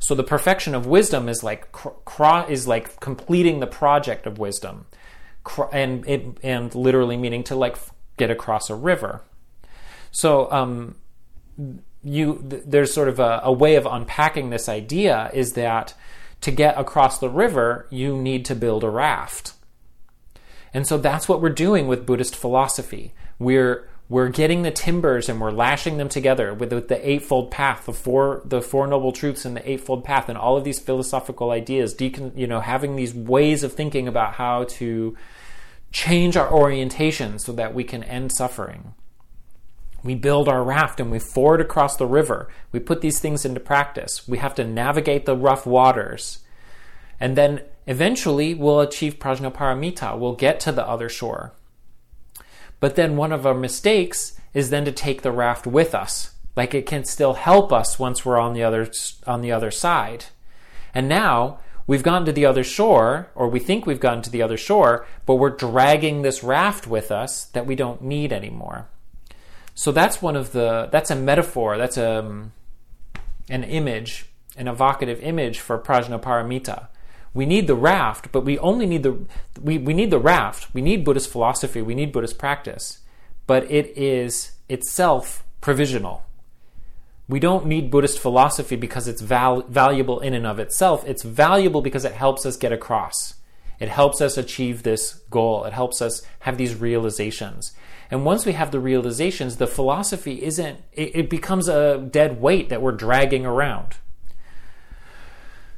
[0.00, 1.68] So the perfection of wisdom is like
[2.48, 4.86] is like completing the project of wisdom,
[5.72, 7.76] and it, and literally meaning to like
[8.16, 9.22] get across a river.
[10.10, 10.96] So um,
[12.02, 15.94] you th- there's sort of a, a way of unpacking this idea is that
[16.40, 19.52] to get across the river you need to build a raft.
[20.72, 23.14] And so that's what we're doing with Buddhist philosophy.
[23.38, 27.84] We're we're getting the timbers and we're lashing them together with, with the eightfold path,
[27.84, 31.50] the four the four noble truths and the eightfold path, and all of these philosophical
[31.50, 31.94] ideas.
[31.94, 35.16] Decon, you know, having these ways of thinking about how to
[35.92, 38.94] change our orientation so that we can end suffering.
[40.02, 42.48] We build our raft and we ford across the river.
[42.72, 44.26] We put these things into practice.
[44.28, 46.38] We have to navigate the rough waters.
[47.20, 50.18] And then eventually we'll achieve prajnaparamita.
[50.18, 51.52] We'll get to the other shore.
[52.80, 56.32] But then one of our mistakes is then to take the raft with us.
[56.56, 58.90] Like it can still help us once we're on the other
[59.26, 60.26] on the other side.
[60.94, 64.42] And now we've gotten to the other shore, or we think we've gotten to the
[64.42, 68.88] other shore, but we're dragging this raft with us that we don't need anymore.
[69.74, 72.52] So that's one of the that's a metaphor, that's a um,
[73.48, 74.26] an image,
[74.56, 76.88] an evocative image for prajnaparamita
[77.34, 79.18] we need the raft, but we only need the
[79.60, 80.72] we, we need the raft.
[80.74, 83.00] We need Buddhist philosophy, we need Buddhist practice,
[83.46, 86.24] but it is itself provisional.
[87.28, 91.04] We don't need Buddhist philosophy because it's val- valuable in and of itself.
[91.06, 93.34] It's valuable because it helps us get across.
[93.78, 95.64] It helps us achieve this goal.
[95.64, 97.72] It helps us have these realizations.
[98.10, 102.70] And once we have the realizations, the philosophy isn't, it, it becomes a dead weight
[102.70, 103.98] that we're dragging around.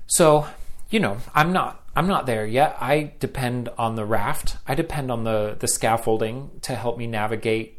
[0.07, 0.46] So
[0.91, 2.76] you know, I'm not I'm not there yet.
[2.80, 4.57] I depend on the raft.
[4.66, 7.78] I depend on the the scaffolding to help me navigate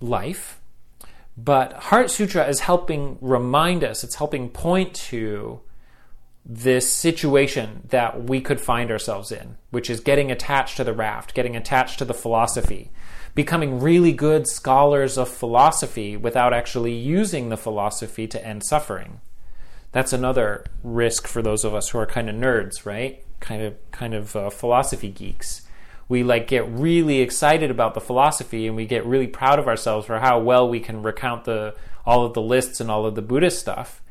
[0.00, 0.60] life.
[1.36, 5.60] But Heart Sutra is helping remind us, it's helping point to
[6.44, 11.34] this situation that we could find ourselves in, which is getting attached to the raft,
[11.34, 12.90] getting attached to the philosophy,
[13.34, 19.20] becoming really good scholars of philosophy without actually using the philosophy to end suffering
[19.92, 23.24] that's another risk for those of us who are kind of nerds, right?
[23.40, 25.62] Kind of kind of uh, philosophy geeks.
[26.08, 30.06] We like get really excited about the philosophy and we get really proud of ourselves
[30.06, 31.74] for how well we can recount the
[32.04, 34.02] all of the lists and all of the Buddhist stuff.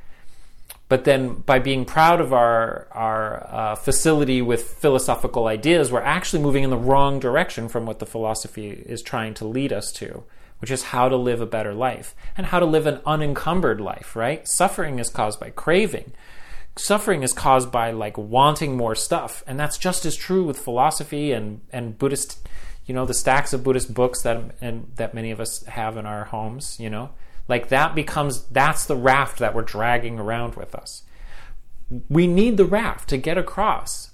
[0.87, 6.43] But then by being proud of our our uh, facility with philosophical ideas, we're actually
[6.43, 10.23] moving in the wrong direction from what the philosophy is trying to lead us to
[10.61, 14.15] which is how to live a better life and how to live an unencumbered life,
[14.15, 14.47] right?
[14.47, 16.13] Suffering is caused by craving.
[16.77, 19.43] Suffering is caused by like wanting more stuff.
[19.47, 22.47] And that's just as true with philosophy and, and Buddhist,
[22.85, 26.05] you know, the stacks of Buddhist books that and that many of us have in
[26.05, 27.09] our homes, you know.
[27.47, 31.03] Like that becomes that's the raft that we're dragging around with us.
[32.07, 34.11] We need the raft to get across,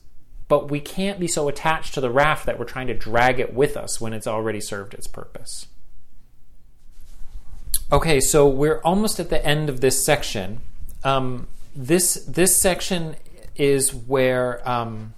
[0.48, 3.54] but we can't be so attached to the raft that we're trying to drag it
[3.54, 5.68] with us when it's already served its purpose.
[7.90, 10.60] Okay, so we're almost at the end of this section.
[11.06, 13.16] Um, this this section
[13.56, 15.14] is where um,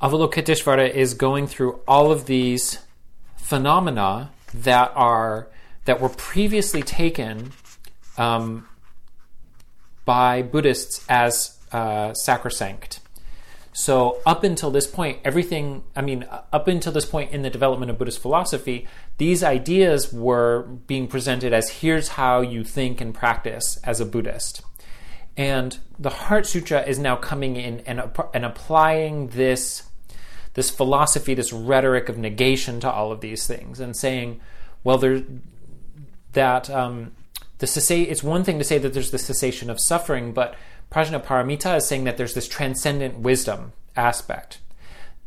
[0.00, 2.78] Avalokiteshvara is going through all of these
[3.36, 5.48] phenomena that are
[5.84, 7.52] that were previously taken
[8.16, 8.66] um,
[10.06, 12.99] by Buddhists as uh, sacrosanct.
[13.72, 17.90] So, up until this point, everything, I mean, up until this point in the development
[17.90, 23.78] of Buddhist philosophy, these ideas were being presented as here's how you think and practice
[23.84, 24.62] as a Buddhist.
[25.36, 28.02] And the Heart Sutra is now coming in and,
[28.34, 29.84] and applying this,
[30.54, 34.40] this philosophy, this rhetoric of negation to all of these things and saying,
[34.82, 35.22] well, there,
[36.32, 37.12] that um,
[37.58, 40.56] the cessa- it's one thing to say that there's the cessation of suffering, but
[40.90, 44.58] Prajnaparamita is saying that there's this transcendent wisdom aspect.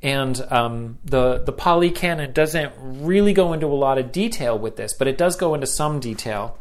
[0.02, 4.76] And um, the the Pali Canon doesn't really go into a lot of detail with
[4.76, 6.58] this, but it does go into some detail.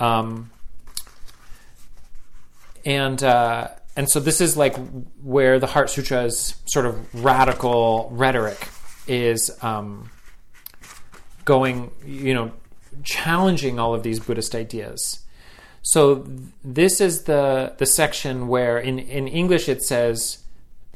[0.00, 0.50] Um,
[2.84, 4.76] and uh, and so this is like
[5.22, 8.68] where the Heart Sutra's sort of radical rhetoric
[9.06, 10.10] is um,
[11.44, 12.52] going, you know,
[13.04, 15.20] challenging all of these Buddhist ideas.
[15.82, 16.26] So
[16.64, 20.38] this is the the section where in in English it says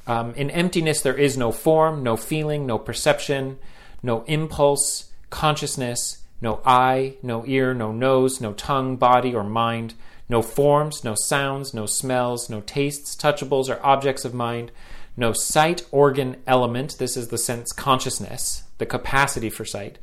[0.06, 3.58] Um, in emptiness, there is no form, no feeling, no perception,
[4.02, 9.94] no impulse, consciousness, no eye, no ear, no nose, no tongue, body, or mind,
[10.28, 14.70] no forms, no sounds, no smells, no tastes, touchables, or objects of mind,
[15.16, 16.98] no sight organ element.
[16.98, 19.98] This is the sense consciousness, the capacity for sight.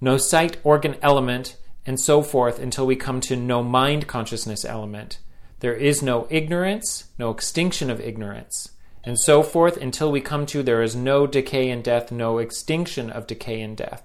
[0.00, 1.56] No sight organ element,
[1.86, 5.18] and so forth until we come to no mind consciousness element.
[5.60, 8.70] There is no ignorance, no extinction of ignorance,
[9.04, 13.10] and so forth until we come to there is no decay and death, no extinction
[13.10, 14.02] of decay and death.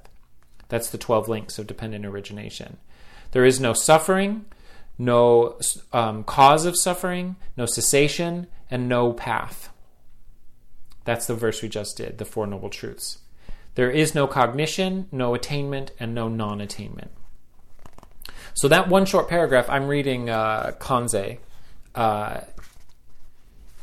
[0.70, 2.78] That's the 12 links of dependent origination.
[3.32, 4.46] There is no suffering,
[4.98, 5.60] no
[5.92, 9.70] um, cause of suffering, no cessation, and no path.
[11.04, 13.20] That's the verse we just did, the Four Noble Truths.
[13.76, 17.12] There is no cognition, no attainment, and no non attainment.
[18.56, 21.38] So, that one short paragraph, I'm reading uh, Conze.
[21.94, 22.42] Uh,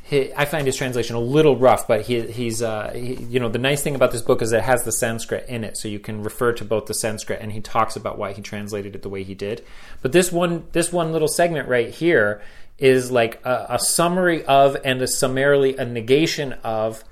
[0.02, 3.48] he, I find his translation a little rough, but he, he's, uh, he, you know,
[3.48, 5.98] the nice thing about this book is it has the Sanskrit in it, so you
[5.98, 9.08] can refer to both the Sanskrit and he talks about why he translated it the
[9.08, 9.64] way he did.
[10.00, 12.42] But this one, this one little segment right here
[12.78, 17.04] is like a, a summary of and a summarily a negation of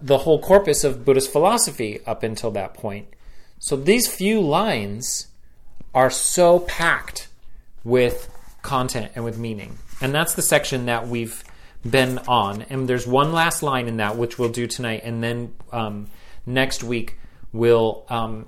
[0.00, 3.08] the whole corpus of Buddhist philosophy up until that point.
[3.58, 5.28] So these few lines
[5.94, 7.28] are so packed
[7.84, 8.30] with
[8.62, 9.78] content and with meaning.
[10.00, 11.44] And that's the section that we've
[11.88, 12.62] been on.
[12.62, 15.02] And there's one last line in that, which we'll do tonight.
[15.04, 16.08] And then um,
[16.46, 17.18] next week,
[17.52, 18.46] we'll um,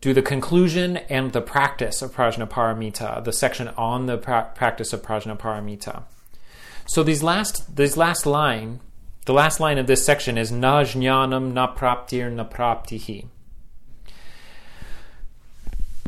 [0.00, 5.02] do the conclusion and the practice of Prajnaparamita, the section on the pra- practice of
[5.02, 6.04] Prajnaparamita.
[6.86, 8.80] So these last, this last line,
[9.26, 13.26] the last line of this section is Na jnanam na praptir na praptihi.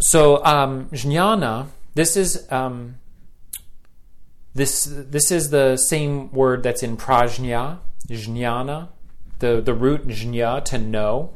[0.01, 2.97] So um, jnana, this is um,
[4.55, 7.79] this this is the same word that's in prajna,
[8.09, 8.89] jnana,
[9.39, 11.35] the the root jna to know.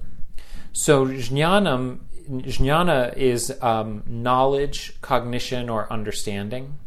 [0.72, 6.78] So jnanam jnana is um, knowledge, cognition, or understanding.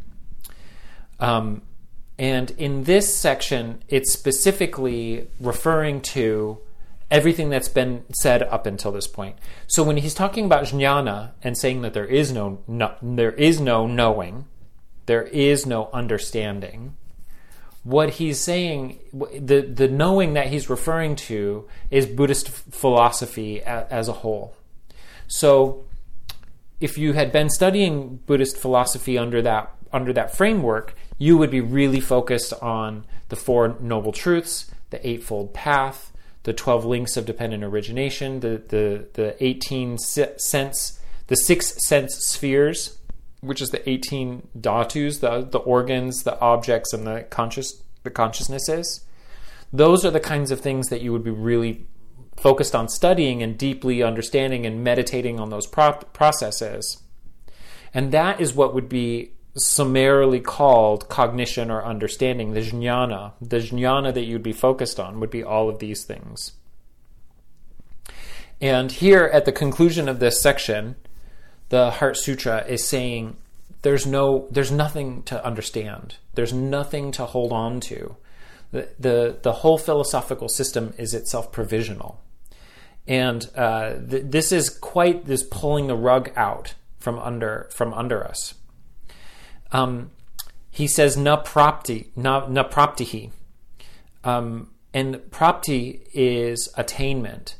[1.19, 1.63] Um,
[2.19, 6.59] and in this section, it's specifically referring to
[7.13, 9.37] everything that's been said up until this point.
[9.67, 13.61] So when he's talking about jnana and saying that there is no, no there is
[13.61, 14.45] no knowing,
[15.05, 16.97] there is no understanding.
[17.83, 24.13] What he's saying, the, the knowing that he's referring to is Buddhist philosophy as a
[24.13, 24.55] whole.
[25.27, 25.85] So,
[26.79, 31.61] if you had been studying Buddhist philosophy under that under that framework, you would be
[31.61, 36.12] really focused on the Four Noble Truths, the Eightfold Path,
[36.43, 42.99] the 12 Links of Dependent Origination, the, the, the 18 sense, the six sense spheres
[43.43, 49.05] which is the 18 dhatus, the, the organs, the objects, and the conscious the consciousnesses.
[49.71, 51.85] Those are the kinds of things that you would be really
[52.35, 57.01] focused on studying and deeply understanding and meditating on those pro- processes.
[57.93, 63.33] And that is what would be summarily called cognition or understanding, the jnana.
[63.39, 66.53] The jnana that you'd be focused on would be all of these things.
[68.59, 70.95] And here at the conclusion of this section,
[71.69, 73.35] the Heart Sutra is saying
[73.81, 76.15] there's no there's nothing to understand.
[76.33, 78.15] There's nothing to hold on to.
[78.71, 82.21] The the, the whole philosophical system is itself provisional,
[83.07, 88.25] and uh, th- this is quite this pulling the rug out from under from under
[88.25, 88.55] us.
[89.73, 90.11] Um,
[90.69, 93.31] he says na prapti na na praptihi,
[94.23, 97.57] um, and prapti is attainment.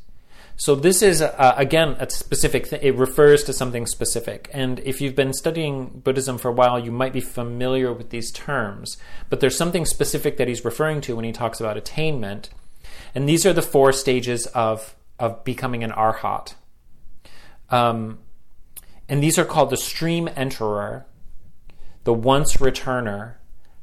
[0.56, 2.72] So this is uh, again a specific.
[2.72, 6.92] It refers to something specific, and if you've been studying Buddhism for a while, you
[6.92, 8.98] might be familiar with these terms.
[9.30, 12.52] But there's something specific that he's referring to when he talks about attainment,
[13.16, 16.54] and these are the four stages of of becoming an arhat.
[17.70, 18.20] Um,
[19.10, 21.06] and these are called the stream enterer,
[22.04, 23.36] the once returner,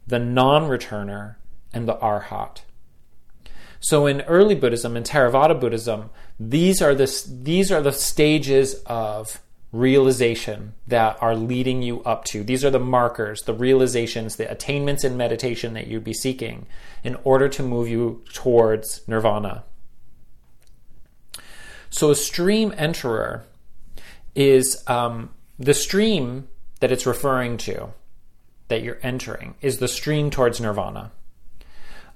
[0.07, 1.37] the non-returner,
[1.73, 2.62] and the arhat.
[3.81, 9.41] So in early Buddhism, in Theravada Buddhism, these are the, these are the stages of
[9.73, 12.43] realization that are leading you up to.
[12.43, 16.66] These are the markers, the realizations, the attainments in meditation that you'd be seeking
[17.05, 19.64] in order to move you towards nirvana.
[21.89, 23.43] So a stream enterer
[24.35, 26.49] is um, the stream
[26.81, 27.91] that it's referring to,
[28.71, 31.12] that you're entering, is the stream towards nirvana.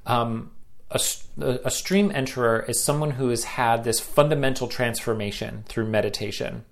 [0.06, 0.50] Um,
[0.90, 1.00] a,
[1.64, 6.64] a stream enterer is someone who has had this fundamental transformation through meditation.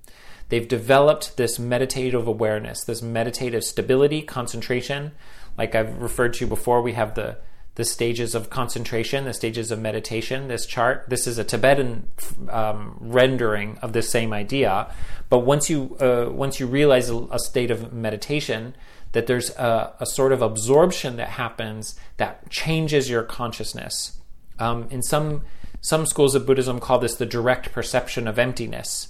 [0.48, 5.12] They've developed this meditative awareness, this meditative stability, concentration.
[5.56, 7.38] Like I've referred to before, we have the
[7.74, 10.48] the stages of concentration, the stages of meditation.
[10.48, 12.06] This chart, this is a Tibetan
[12.50, 14.92] um, rendering of the same idea.
[15.30, 18.74] But once you uh, once you realize a, a, state of meditation,
[19.12, 24.18] that there's a, a, sort of absorption that happens that changes your consciousness.
[24.58, 25.42] Um, in some
[25.80, 29.08] some schools of Buddhism, call this the direct perception of emptiness,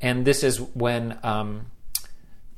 [0.00, 1.66] and this is when um,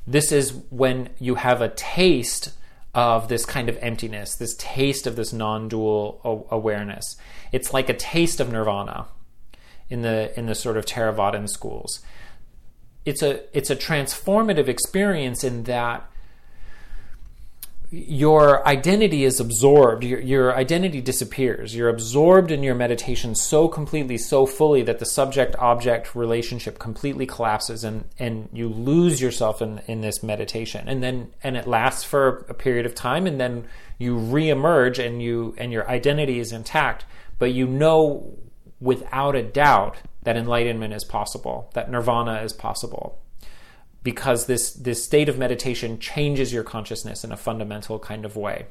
[0.07, 2.53] this is when you have a taste
[2.93, 7.17] of this kind of emptiness, this taste of this non-dual awareness.
[7.51, 9.07] It's like a taste of nirvana
[9.89, 12.01] in the in the sort of Theravadan schools.
[13.05, 16.09] It's a it's a transformative experience in that
[17.95, 20.03] your identity is absorbed.
[20.03, 21.75] Your, your identity disappears.
[21.75, 27.27] You're absorbed in your meditation so completely, so fully that the subject object relationship completely
[27.27, 30.89] collapses and, and you lose yourself in, in this meditation.
[30.89, 33.67] And then and it lasts for a period of time and then
[33.99, 37.05] you reemerge and you and your identity is intact,
[37.37, 38.35] but you know
[38.81, 43.22] without a doubt that enlightenment is possible, that nirvana is possible
[44.03, 48.67] because this this state of meditation changes your consciousness in a fundamental kind of way.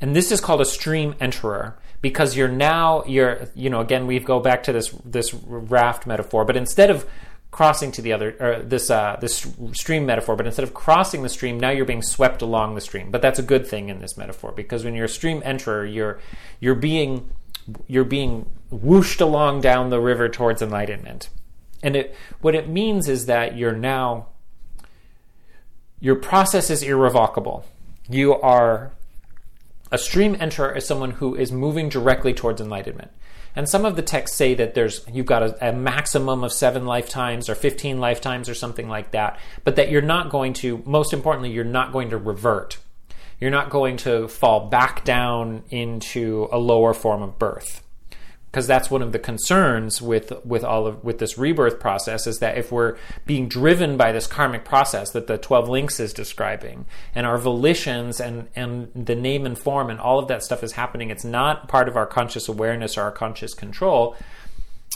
[0.00, 4.18] And this is called a stream enterer because you're now you're you know again we
[4.20, 7.06] go back to this this raft metaphor, but instead of
[7.50, 11.28] crossing to the other or this uh, this stream metaphor, but instead of crossing the
[11.28, 13.10] stream, now you're being swept along the stream.
[13.10, 16.18] But that's a good thing in this metaphor because when you're a stream enterer, you're
[16.60, 17.30] you're being
[17.86, 21.28] you're being whooshed along down the river towards enlightenment.
[21.84, 24.28] And it, what it means is that you're now,
[26.00, 27.66] your process is irrevocable.
[28.08, 28.92] You are,
[29.92, 33.10] a stream enterer is someone who is moving directly towards enlightenment.
[33.54, 36.86] And some of the texts say that there's you've got a, a, maximum of seven
[36.86, 41.12] lifetimes or 15 lifetimes or something like that, but that you're not going to, most
[41.12, 42.78] importantly, you're not going to revert.
[43.40, 47.83] You're not going to fall back down into a lower form of birth
[48.54, 52.38] because that's one of the concerns with with all of with this rebirth process is
[52.38, 52.96] that if we're
[53.26, 56.86] being driven by this karmic process that the 12 links is describing
[57.16, 60.70] and our volitions and and the name and form and all of that stuff is
[60.70, 64.14] happening it's not part of our conscious awareness or our conscious control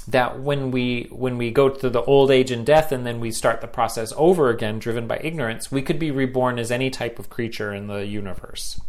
[0.06, 3.32] that when we when we go to the old age and death and then we
[3.32, 7.18] start the process over again driven by ignorance we could be reborn as any type
[7.18, 8.80] of creature in the universe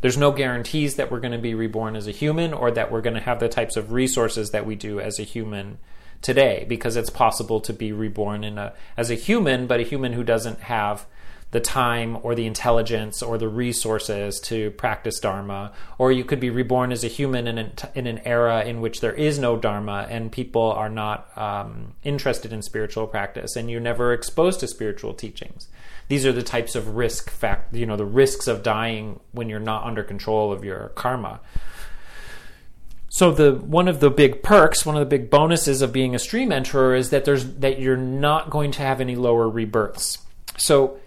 [0.00, 3.00] there's no guarantees that we're going to be reborn as a human or that we're
[3.00, 5.78] going to have the types of resources that we do as a human
[6.22, 10.12] today because it's possible to be reborn in a as a human but a human
[10.12, 11.06] who doesn't have
[11.50, 15.72] the time or the intelligence or the resources to practice dharma.
[15.96, 19.00] Or you could be reborn as a human in an, in an era in which
[19.00, 23.80] there is no dharma and people are not um, interested in spiritual practice and you're
[23.80, 25.68] never exposed to spiritual teachings
[26.08, 29.60] these are the types of risk fact you know the risks of dying when you're
[29.60, 31.40] not under control of your karma.
[33.10, 36.18] So the one of the big perks one of the big bonuses of being a
[36.18, 40.18] stream enterer is that there's that you're not going to have any lower rebirths.
[40.56, 40.98] So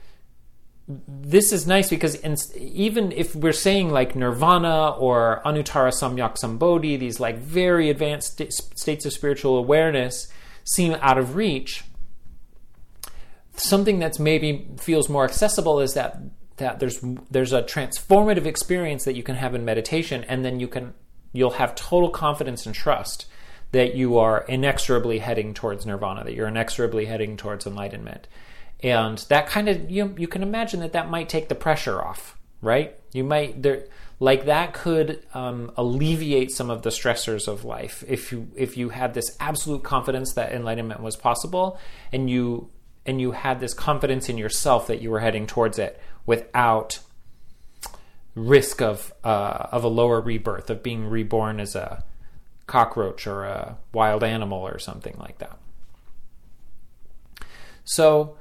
[1.07, 6.99] this is nice because in, even if we're saying like nirvana or anuttara samyak sambodhi
[6.99, 10.27] these like very advanced st- states of spiritual awareness
[10.63, 11.83] seem out of reach
[13.55, 16.17] something that's maybe feels more accessible is that
[16.57, 16.99] that there's
[17.29, 20.93] there's a transformative experience that you can have in meditation and then you can
[21.33, 23.25] you'll have total confidence and trust
[23.71, 28.27] that you are inexorably heading towards nirvana that you're inexorably heading towards enlightenment.
[28.83, 32.37] And that kind of you you can imagine that that might take the pressure off
[32.61, 32.95] right?
[33.11, 33.87] You might there
[34.19, 38.89] like that could um, alleviate some of the stressors of life if you if you
[38.89, 41.79] had this absolute confidence that enlightenment was possible
[42.13, 42.69] and you
[43.05, 46.99] and you had this confidence in yourself that you were heading towards it without
[48.35, 52.03] risk of uh, of a lower rebirth of being reborn as a
[52.67, 55.57] cockroach or a wild animal or something like that.
[57.83, 58.37] So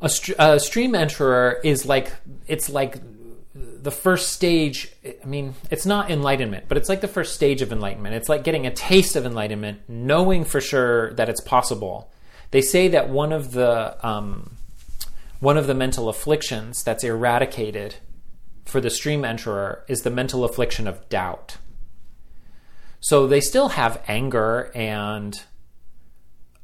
[0.00, 2.12] a, a stream enterer is like
[2.46, 2.98] it's like
[3.54, 4.92] the first stage
[5.22, 8.44] i mean it's not enlightenment but it's like the first stage of enlightenment it's like
[8.44, 12.10] getting a taste of enlightenment knowing for sure that it's possible
[12.50, 14.56] they say that one of the um,
[15.40, 17.96] one of the mental afflictions that's eradicated
[18.64, 21.58] for the stream enterer is the mental affliction of doubt.
[23.00, 25.40] So they still have anger and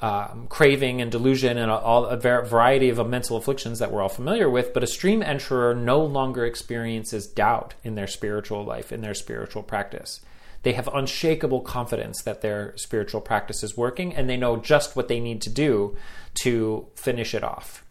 [0.00, 4.50] um, craving and delusion and all, a variety of mental afflictions that we're all familiar
[4.50, 9.14] with, but a stream enterer no longer experiences doubt in their spiritual life, in their
[9.14, 10.20] spiritual practice.
[10.62, 15.08] They have unshakable confidence that their spiritual practice is working and they know just what
[15.08, 15.96] they need to do
[16.42, 17.84] to finish it off.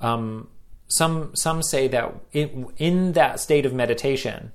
[0.00, 0.48] Um,
[0.88, 4.52] some, some say that in, in that state of meditation,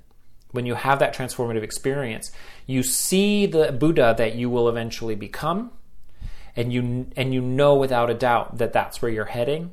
[0.51, 2.31] when you have that transformative experience,
[2.67, 5.71] you see the Buddha that you will eventually become,
[6.55, 9.71] and you and you know without a doubt that that's where you're heading,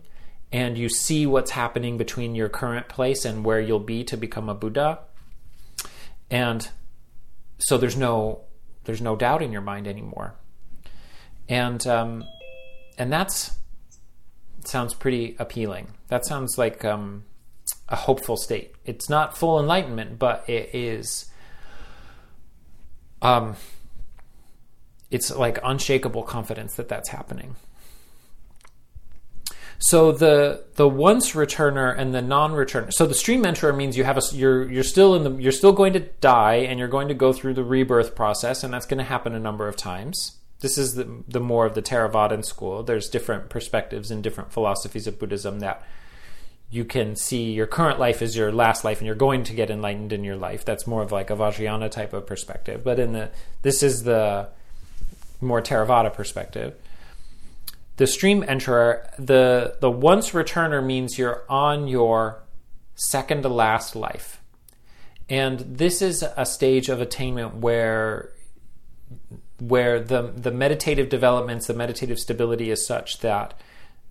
[0.52, 4.48] and you see what's happening between your current place and where you'll be to become
[4.48, 5.00] a Buddha,
[6.30, 6.68] and
[7.58, 8.40] so there's no
[8.84, 10.34] there's no doubt in your mind anymore,
[11.48, 12.24] and um,
[12.96, 13.58] and that's
[14.64, 15.88] sounds pretty appealing.
[16.08, 17.24] That sounds like um,
[17.88, 18.74] a hopeful state.
[18.84, 21.30] It's not full enlightenment, but it is.
[23.20, 23.56] Um,
[25.10, 27.56] it's like unshakable confidence that that's happening.
[29.78, 32.92] So the the once returner and the non-returner.
[32.92, 35.72] So the stream enterer means you have a you're you're still in the you're still
[35.72, 38.98] going to die and you're going to go through the rebirth process and that's going
[38.98, 40.36] to happen a number of times.
[40.60, 42.82] This is the the more of the Theravadan school.
[42.82, 45.86] There's different perspectives and different philosophies of Buddhism that
[46.70, 49.70] you can see your current life is your last life and you're going to get
[49.70, 50.64] enlightened in your life.
[50.64, 52.82] That's more of like a Vajrayana type of perspective.
[52.82, 53.30] But in the
[53.62, 54.48] this is the
[55.40, 56.74] more Theravada perspective.
[57.98, 62.42] The stream enterer, the the once returner means you're on your
[62.94, 64.40] second to last life.
[65.28, 68.32] And this is a stage of attainment where
[69.58, 73.54] where the the meditative developments, the meditative stability is such that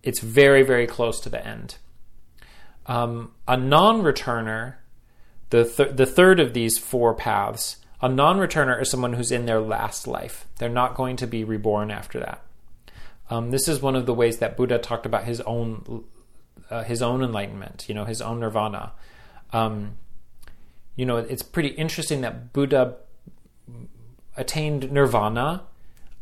[0.03, 1.77] it's very, very close to the end
[2.87, 4.75] um, a non returner,
[5.49, 9.45] the, th- the third of these four paths, a non returner is someone who's in
[9.45, 10.47] their last life.
[10.57, 12.41] They're not going to be reborn after that.
[13.29, 16.03] Um, this is one of the ways that Buddha talked about his own
[16.69, 18.91] uh, his own enlightenment, you know, his own nirvana.
[19.53, 19.97] Um,
[20.95, 22.95] you know, it's pretty interesting that Buddha
[24.35, 25.63] attained nirvana.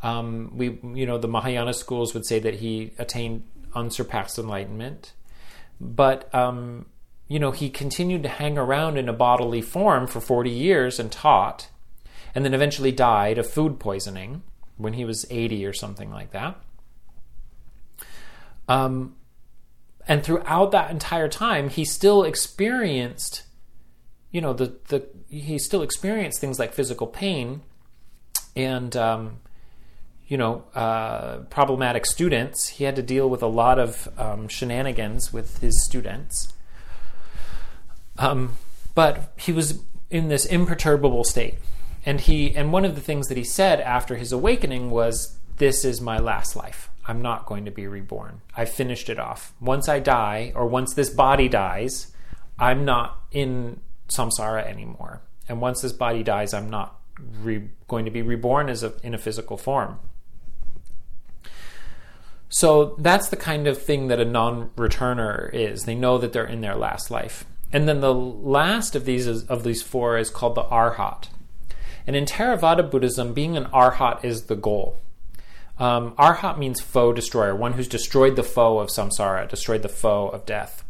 [0.02, 5.14] Um, we, you know, the Mahayana schools would say that he attained unsurpassed enlightenment
[5.80, 6.86] but um,
[7.28, 11.12] you know he continued to hang around in a bodily form for 40 years and
[11.12, 11.70] taught
[12.34, 14.44] and then eventually died of food poisoning
[14.78, 16.58] when he was 80 or something like that
[18.68, 19.16] um,
[20.08, 23.44] and throughout that entire time he still experienced
[24.32, 27.62] you know the, the he still experienced things like physical pain
[28.56, 29.40] and um,
[30.28, 32.70] you know, uh, problematic students.
[32.70, 36.52] He had to deal with a lot of um, shenanigans with his students.
[38.18, 38.58] Um,
[38.96, 41.56] but he was in this imperturbable state.
[42.06, 45.84] And he and one of the things that he said after his awakening was, This
[45.84, 46.90] is my last life.
[47.08, 48.42] I'm not going to be reborn.
[48.56, 49.54] I finished it off.
[49.62, 52.12] Once I die, or once this body dies,
[52.58, 55.22] I'm not in samsara anymore.
[55.48, 57.00] And once this body dies, I'm not
[57.42, 60.00] re- going to be reborn as a, in a physical form.
[62.50, 65.84] So that's the kind of thing that a non returner is.
[65.84, 67.46] They know that they're in their last life.
[67.72, 71.28] And then the last of these is, of these four is called the arhat.
[72.08, 74.98] And in Theravada Buddhism, being an arhat is the goal.
[75.78, 80.30] Um, arhat means foe destroyer, one who's destroyed the foe of samsara, destroyed the foe
[80.30, 80.84] of death.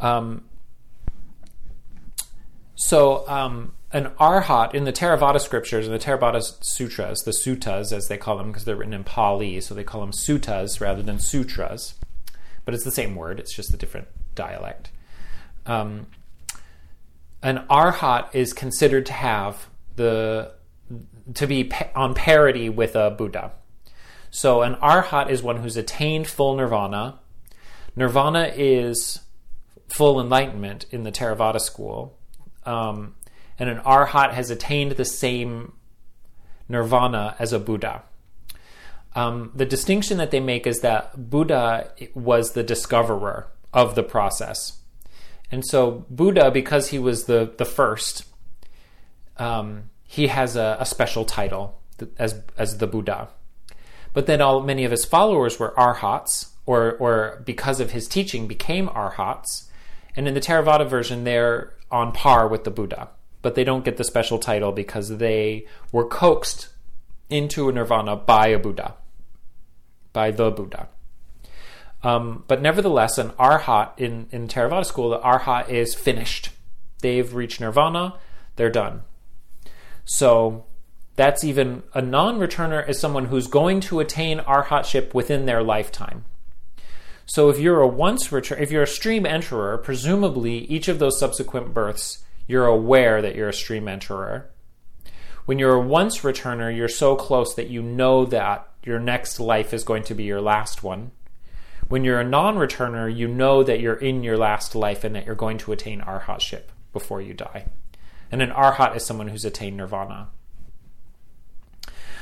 [0.00, 0.44] Um,
[2.76, 8.06] so um, an arhat in the Theravada scriptures, in the Theravada sutras, the suttas as
[8.06, 11.18] they call them, because they're written in Pali, so they call them suttas rather than
[11.18, 11.94] sutras.
[12.64, 14.06] But it's the same word, it's just a different
[14.36, 14.90] dialect.
[15.66, 16.06] Um,
[17.42, 20.52] an arhat is considered to have the
[21.34, 23.52] to be on parity with a Buddha.
[24.30, 27.18] So an arhat is one who's attained full nirvana.
[27.96, 29.20] Nirvana is
[29.88, 32.18] full enlightenment in the Theravada school.
[32.64, 33.14] Um,
[33.58, 35.72] and an arhat has attained the same
[36.68, 38.02] nirvana as a Buddha.
[39.14, 44.78] Um, the distinction that they make is that Buddha was the discoverer of the process.
[45.50, 48.26] And so, Buddha, because he was the, the first,
[49.38, 51.80] um, he has a, a, special title
[52.18, 53.28] as, as the Buddha.
[54.14, 58.48] But then, all many of his followers were arhats, or, or because of his teaching,
[58.48, 59.68] became arhats.
[60.16, 63.10] And in the Theravada version, they're on par with the Buddha
[63.42, 66.68] but they don't get the special title because they were coaxed
[67.30, 68.94] into a nirvana by a Buddha,
[70.12, 70.88] by the Buddha.
[72.02, 76.50] Um, but nevertheless, an arhat in, in Theravada school, the arhat is finished.
[77.00, 78.18] They've reached nirvana,
[78.56, 79.02] they're done.
[80.10, 80.64] So
[81.16, 86.24] that's even a non returner is someone who's going to attain arhatship within their lifetime.
[87.26, 91.20] So if you're a once return, if you're a stream enterer, presumably each of those
[91.20, 94.44] subsequent births you're aware that you're a stream enterer.
[95.44, 99.74] When you're a once returner, you're so close that you know that your next life
[99.74, 101.10] is going to be your last one.
[101.88, 105.26] When you're a non returner, you know that you're in your last life and that
[105.26, 106.62] you're going to attain arhatship
[106.94, 107.66] before you die.
[108.30, 110.28] And an arhat is someone who's attained nirvana.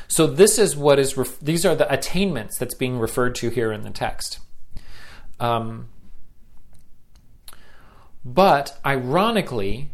[0.08, 3.72] So this is what is ref- these are the attainments that's being referred to here
[3.72, 4.38] in the text.
[5.40, 5.88] Um,
[8.24, 9.90] but ironically,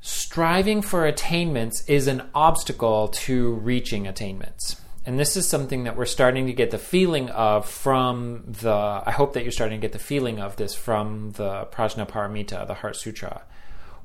[0.00, 4.80] striving for attainments is an obstacle to reaching attainments.
[5.04, 9.02] And this is something that we're starting to get the feeling of from the.
[9.06, 12.74] I hope that you're starting to get the feeling of this from the Prajnaparamita, the
[12.74, 13.42] Heart Sutra,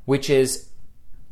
[0.06, 0.70] which is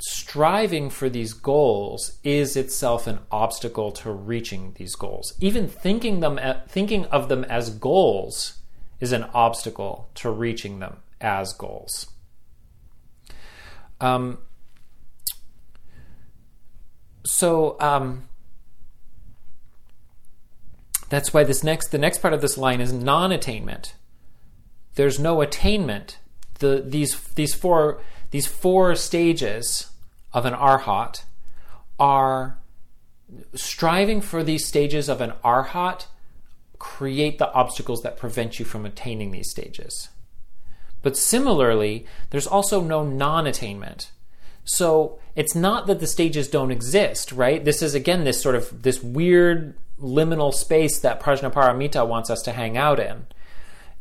[0.02, 5.34] striving for these goals is itself an obstacle to reaching these goals.
[5.40, 8.60] Even thinking them thinking of them as goals
[9.00, 12.08] is an obstacle to reaching them as goals.
[14.02, 14.40] Um,
[17.26, 18.30] so um,
[21.10, 23.96] that's why this next the next part of this line is non-attainment.
[24.96, 26.20] There's no attainment.
[26.60, 28.02] The these these four
[28.32, 29.92] these four stages
[30.34, 31.24] of an arhat
[32.00, 32.58] are
[33.54, 36.06] striving for these stages of an arhat
[36.78, 40.10] create the obstacles that prevent you from attaining these stages.
[41.02, 44.12] But similarly, there's also no non attainment.
[44.64, 47.64] So it's not that the stages don't exist, right?
[47.64, 52.52] This is again this sort of this weird liminal space that Prajnaparamita wants us to
[52.52, 53.26] hang out in.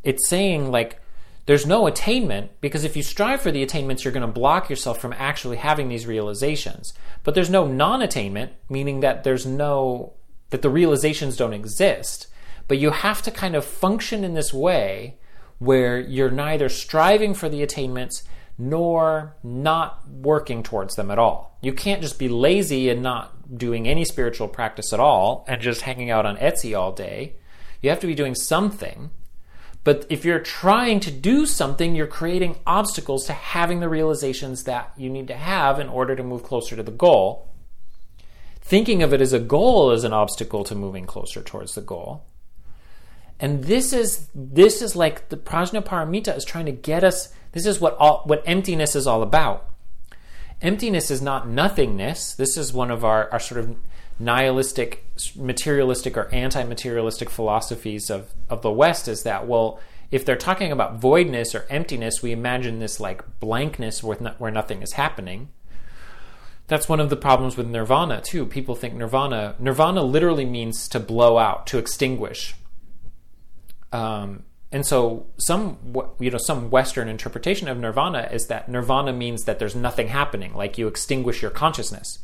[0.05, 1.01] It's saying like
[1.49, 5.01] there's no attainment because if you strive for the attainments, you're going to block yourself
[5.01, 6.93] from actually having these realizations.
[7.25, 10.13] But there's no non attainment, meaning that there's no,
[10.51, 12.27] that the realizations don't exist.
[12.69, 15.17] But you have to kind of function in this way
[15.59, 18.25] where you're neither striving for the attainments
[18.59, 21.57] nor not working towards them at all.
[21.63, 25.81] You can't just be lazy and not doing any spiritual practice at all and just
[25.81, 27.37] hanging out on Etsy all day.
[27.81, 29.13] You have to be doing something.
[29.85, 34.93] But if you're trying to do something, you're creating obstacles to having the realizations that
[34.97, 37.49] you need to have in order to move closer to the goal.
[38.61, 42.25] Thinking of it as a goal is an obstacle to moving closer towards the goal.
[43.41, 47.33] And this is this is like the Prajnaparamita is trying to get us.
[47.53, 49.71] This is what all, what emptiness is all about.
[50.61, 52.35] Emptiness is not nothingness.
[52.35, 53.77] This is one of our, our sort of
[54.19, 55.05] nihilistic,
[55.37, 59.81] materialistic, or anti materialistic philosophies of, of the West is that, well,
[60.11, 64.51] if they're talking about voidness or emptiness, we imagine this like blankness where, no, where
[64.51, 65.49] nothing is happening.
[66.67, 68.45] That's one of the problems with nirvana, too.
[68.45, 72.55] People think nirvana, nirvana literally means to blow out, to extinguish.
[73.91, 75.79] Um, and so some
[76.19, 80.55] you know some western interpretation of nirvana is that nirvana means that there's nothing happening
[80.55, 82.19] like you extinguish your consciousness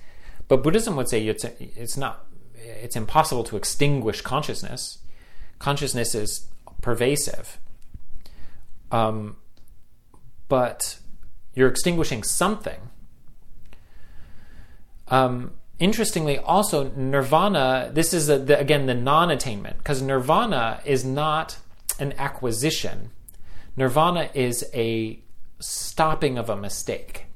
[0.49, 4.99] but Buddhism would say it's it's not it's impossible to extinguish consciousness.
[5.59, 6.49] Consciousness is
[6.81, 7.59] pervasive.
[8.91, 9.37] Um,
[10.49, 10.99] but
[11.55, 12.81] you're extinguishing something.
[15.09, 17.91] Um, interestingly, also nirvana.
[17.93, 21.59] This is a, the, again the non-attainment because nirvana is not
[21.99, 23.11] an acquisition.
[23.77, 25.21] Nirvana is a
[25.59, 27.27] stopping of a mistake.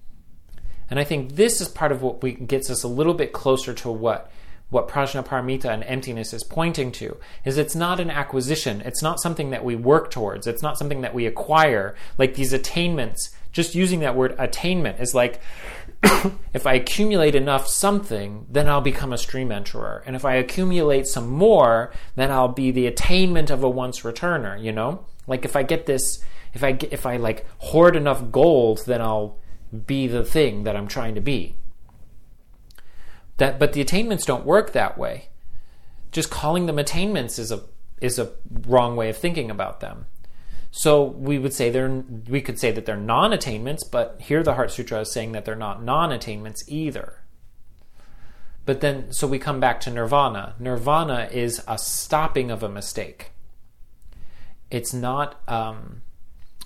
[0.91, 3.75] And I think this is part of what we, gets us a little bit closer
[3.75, 4.31] to what
[4.71, 8.83] what prajnaparamita and emptiness is pointing to is it's not an acquisition.
[8.83, 10.47] It's not something that we work towards.
[10.47, 11.95] It's not something that we acquire.
[12.19, 15.41] Like these attainments just using that word attainment is like
[16.53, 20.03] if i accumulate enough something then i'll become a stream enterer.
[20.07, 24.63] And if i accumulate some more then i'll be the attainment of a once returner
[24.63, 25.05] you know?
[25.27, 26.23] Like if i get this
[26.55, 29.39] if i get, if i like hoard enough gold then i'll
[29.87, 31.55] be the thing that I'm trying to be.
[33.39, 35.29] That, but the attainments don't work that way.
[36.11, 37.63] Just calling them attainments is a
[38.01, 38.33] is a
[38.67, 40.07] wrong way of thinking about them.
[40.71, 44.73] So we would say they're we could say that they're non-attainments, but here the Heart
[44.73, 47.23] Sutra is saying that they're not non-attainments either.
[48.65, 50.55] But then so we come back to nirvana.
[50.59, 53.33] Nirvana is a stopping of a mistake.
[54.71, 56.03] It's not um,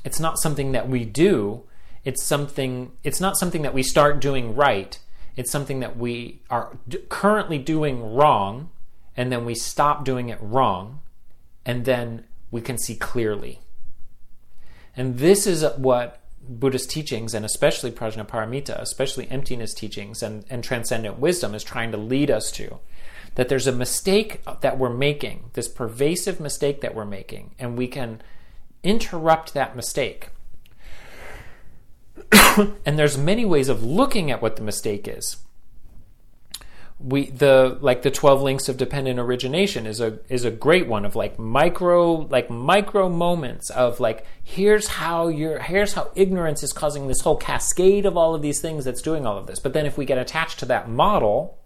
[0.04, 1.64] it's not something that we do
[2.04, 2.92] it's something.
[3.04, 4.98] It's not something that we start doing right.
[5.36, 8.70] It's something that we are d- currently doing wrong,
[9.16, 11.00] and then we stop doing it wrong,
[11.64, 13.60] and then we can see clearly.
[14.96, 21.18] And this is what Buddhist teachings, and especially Prajnaparamita, especially emptiness teachings and, and transcendent
[21.18, 22.78] wisdom, is trying to lead us to.
[23.36, 27.86] That there's a mistake that we're making, this pervasive mistake that we're making, and we
[27.86, 28.20] can
[28.82, 30.28] interrupt that mistake
[32.86, 35.36] and there's many ways of looking at what the mistake is.
[36.98, 41.04] we the like the 12 links of dependent origination is a is a great one
[41.04, 46.72] of like micro like micro moments of like here's how you're here's how ignorance is
[46.72, 49.72] causing this whole cascade of all of these things that's doing all of this but
[49.72, 51.58] then if we get attached to that model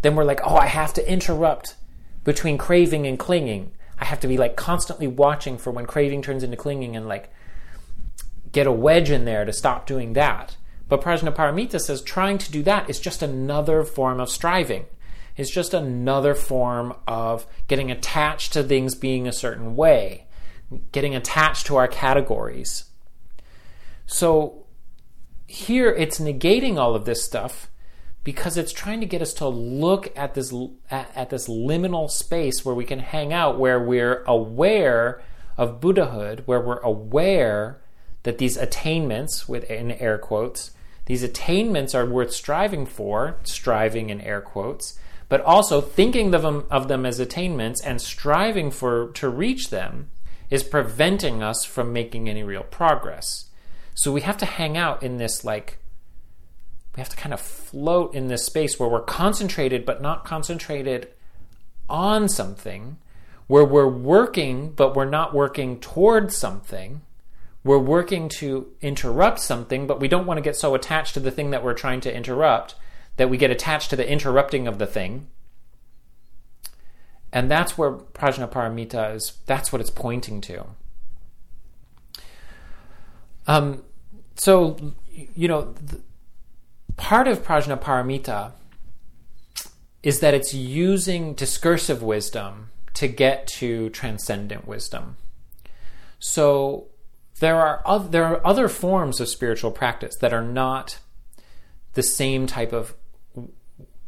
[0.00, 1.76] then we're like oh i have to interrupt
[2.24, 6.42] between craving and clinging i have to be like constantly watching for when craving turns
[6.42, 7.30] into clinging and like
[8.52, 10.56] get a wedge in there to stop doing that
[10.92, 14.84] but Prajnaparamita says trying to do that is just another form of striving.
[15.38, 20.26] It's just another form of getting attached to things being a certain way,
[20.92, 22.84] getting attached to our categories.
[24.04, 24.66] So
[25.46, 27.70] here it's negating all of this stuff
[28.22, 30.52] because it's trying to get us to look at this
[30.90, 35.22] at, at this liminal space where we can hang out where we're aware
[35.56, 37.81] of Buddhahood, where we're aware
[38.22, 40.70] that these attainments, with in air quotes,
[41.06, 46.66] these attainments are worth striving for, striving in air quotes, but also thinking of them,
[46.70, 50.10] of them as attainments and striving for to reach them
[50.50, 53.46] is preventing us from making any real progress.
[53.94, 55.78] So we have to hang out in this like
[56.94, 61.08] we have to kind of float in this space where we're concentrated but not concentrated
[61.88, 62.98] on something,
[63.46, 67.00] where we're working but we're not working towards something
[67.64, 71.30] we're working to interrupt something, but we don't want to get so attached to the
[71.30, 72.74] thing that we're trying to interrupt
[73.16, 75.28] that we get attached to the interrupting of the thing.
[77.32, 80.66] And that's where Prajnaparamita is, that's what it's pointing to.
[83.46, 83.84] Um,
[84.34, 84.94] so,
[85.34, 85.74] you know,
[86.96, 88.52] part of Prajnaparamita
[90.02, 95.16] is that it's using discursive wisdom to get to transcendent wisdom.
[96.18, 96.88] So,
[97.42, 101.00] there are other, there are other forms of spiritual practice that are not
[101.94, 102.94] the same type of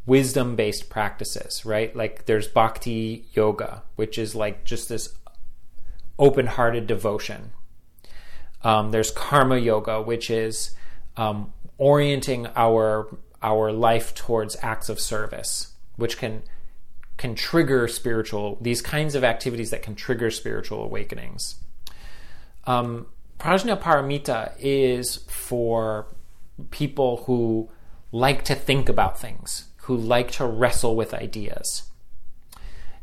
[0.05, 1.93] wisdom based practices, right?
[1.93, 5.13] Like there's bhakti yoga, which is like just this
[6.17, 7.51] open hearted devotion.
[8.63, 10.73] Um, there's karma yoga, which is
[11.17, 16.43] um, orienting our our life towards acts of service, which can
[17.17, 21.55] can trigger spiritual these kinds of activities that can trigger spiritual awakenings.
[22.63, 23.07] Um,
[23.39, 26.07] Prajnaparamita is for
[26.71, 27.69] people who
[28.11, 31.83] like to think about things, who like to wrestle with ideas.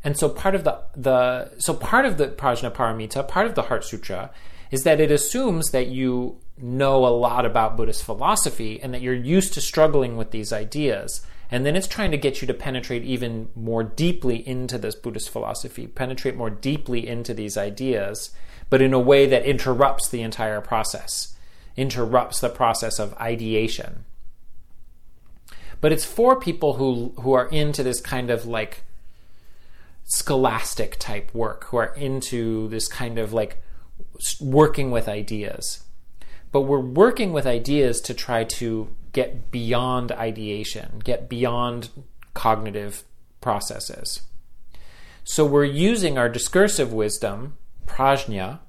[0.05, 3.85] And so part of the, the so part of the Prajnaparamita, part of the Heart
[3.85, 4.31] Sutra,
[4.71, 9.15] is that it assumes that you know a lot about Buddhist philosophy and that you're
[9.15, 11.25] used to struggling with these ideas.
[11.51, 15.29] And then it's trying to get you to penetrate even more deeply into this Buddhist
[15.29, 18.31] philosophy, penetrate more deeply into these ideas,
[18.73, 21.37] but in a way that interrupts the entire process,
[21.77, 24.07] interrupts the process of ideation.
[25.83, 28.85] But it's for people who, who are into this kind of like
[30.05, 33.63] scholastic type work, who are into this kind of like
[34.41, 35.85] working with ideas.
[36.51, 41.91] But we're working with ideas to try to get beyond ideation, get beyond
[42.33, 43.05] cognitive
[43.43, 44.23] processes.
[45.25, 48.61] So we're using our discursive wisdom prajna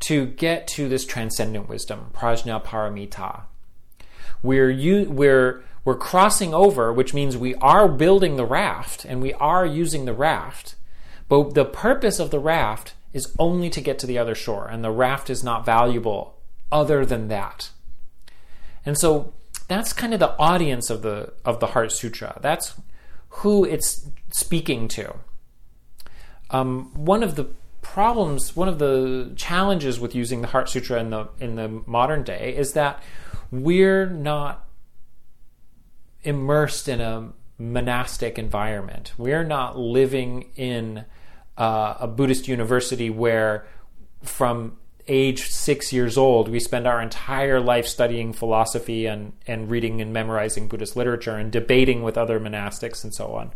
[0.00, 3.42] to get to this transcendent wisdom, prajna paramita.
[4.42, 9.32] We're, you, we're, we're crossing over, which means we are building the raft and we
[9.34, 10.74] are using the raft,
[11.28, 14.82] but the purpose of the raft is only to get to the other shore, and
[14.82, 16.38] the raft is not valuable
[16.70, 17.70] other than that.
[18.84, 19.34] And so
[19.68, 22.38] that's kind of the audience of the of the Heart Sutra.
[22.40, 22.74] That's
[23.28, 25.16] who it's speaking to.
[26.50, 27.48] Um, one of the
[27.82, 32.22] problems, one of the challenges with using the Heart Sutra in the in the modern
[32.22, 33.02] day is that
[33.50, 34.66] we're not
[36.22, 39.12] immersed in a monastic environment.
[39.18, 41.04] We're not living in
[41.58, 43.66] uh, a Buddhist university where,
[44.22, 44.78] from
[45.08, 50.12] age six years old, we spend our entire life studying philosophy and, and reading and
[50.12, 53.50] memorizing Buddhist literature and debating with other monastics and so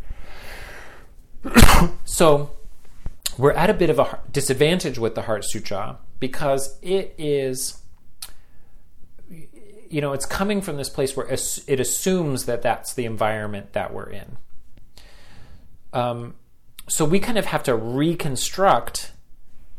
[1.45, 1.93] on.
[2.05, 2.51] so,
[3.39, 7.83] we're at a bit of a disadvantage with the Heart Sutra because it is,
[9.91, 13.93] you know, it's coming from this place where it assumes that that's the environment that
[13.93, 14.39] we're in.
[15.93, 16.35] Um,
[16.89, 19.13] so we kind of have to reconstruct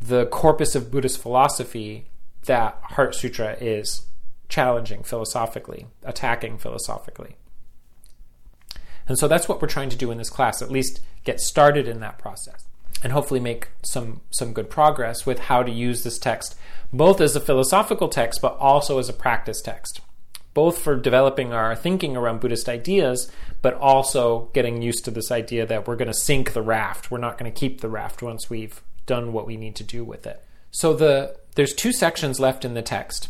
[0.00, 2.06] the corpus of Buddhist philosophy
[2.44, 4.06] that Heart Sutra is
[4.48, 7.36] challenging philosophically, attacking philosophically.
[9.08, 11.88] And so that's what we're trying to do in this class, at least get started
[11.88, 12.67] in that process
[13.02, 16.56] and hopefully make some some good progress with how to use this text
[16.92, 20.00] both as a philosophical text but also as a practice text
[20.54, 23.30] both for developing our thinking around buddhist ideas
[23.62, 27.10] but also getting used to this idea that we're going to sink the raft.
[27.10, 30.04] We're not going to keep the raft once we've done what we need to do
[30.04, 30.44] with it.
[30.70, 33.28] So the there's two sections left in the text,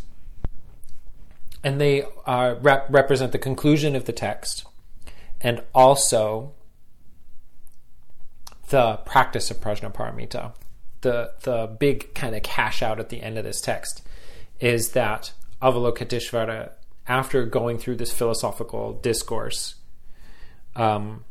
[1.64, 4.66] and they uh, rep- represent the conclusion of the text,
[5.40, 6.52] and also
[8.68, 10.52] the practice of prajnaparamita.
[11.00, 14.02] The the big kind of cash out at the end of this text
[14.60, 15.32] is that
[15.62, 16.72] Avalokiteshvara,
[17.06, 19.76] after going through this philosophical discourse,
[20.74, 21.24] um,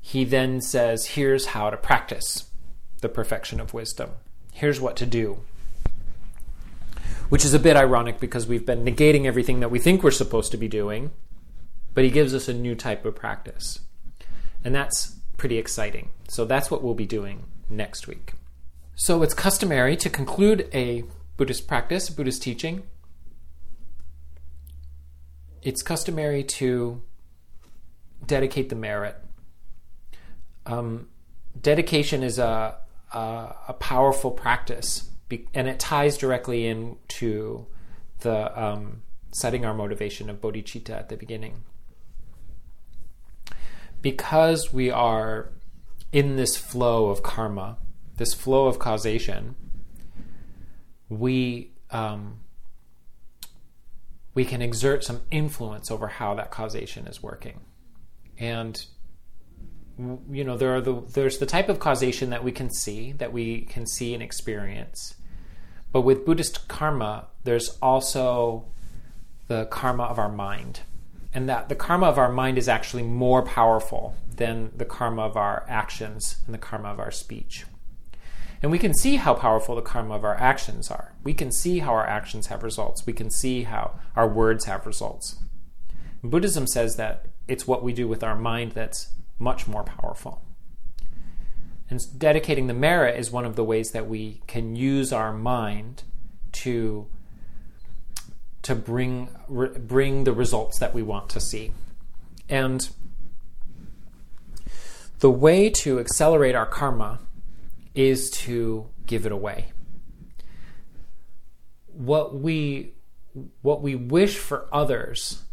[0.00, 2.50] he then says, "Here's how to practice
[3.00, 4.10] the perfection of wisdom.
[4.52, 5.40] Here's what to do."
[7.28, 10.50] Which is a bit ironic because we've been negating everything that we think we're supposed
[10.52, 11.10] to be doing,
[11.94, 13.80] but he gives us a new type of practice.
[14.62, 16.08] And that's pretty exciting.
[16.28, 18.34] So that's what we'll be doing next week.
[18.94, 21.02] So it's customary to conclude a
[21.36, 22.84] Buddhist practice, Buddhist teaching.
[25.60, 27.02] It's customary to
[28.24, 29.16] dedicate the merit.
[30.64, 31.08] Um,
[31.60, 32.76] dedication is a,
[33.12, 33.18] a,
[33.66, 35.10] a powerful practice,
[35.54, 37.66] and it ties directly into
[38.20, 39.02] the um,
[39.32, 41.64] setting our motivation of bodhicitta at the beginning
[44.02, 45.48] because we are
[46.12, 47.78] in this flow of karma,
[48.16, 49.54] this flow of causation,
[51.08, 52.40] we um,
[54.34, 57.60] we can exert some influence over how that causation is working,
[58.38, 58.84] and
[60.30, 63.32] you know there are the there's the type of causation that we can see that
[63.32, 65.14] we can see and experience,
[65.92, 68.66] but with Buddhist karma, there's also
[69.48, 70.80] the karma of our mind
[71.34, 75.36] and that the karma of our mind is actually more powerful than the karma of
[75.36, 77.64] our actions and the karma of our speech.
[78.62, 81.14] And we can see how powerful the karma of our actions are.
[81.24, 83.06] We can see how our actions have results.
[83.06, 85.36] We can see how our words have results.
[86.22, 90.42] Buddhism says that it's what we do with our mind that's much more powerful.
[91.90, 96.04] And dedicating the merit is one of the ways that we can use our mind
[96.52, 97.08] to
[98.62, 101.72] to bring re, bring the results that we want to see.
[102.48, 102.88] And
[105.18, 107.20] the way to accelerate our karma
[107.94, 109.72] is to give it away.
[111.86, 112.94] What we
[113.62, 115.44] what we wish for others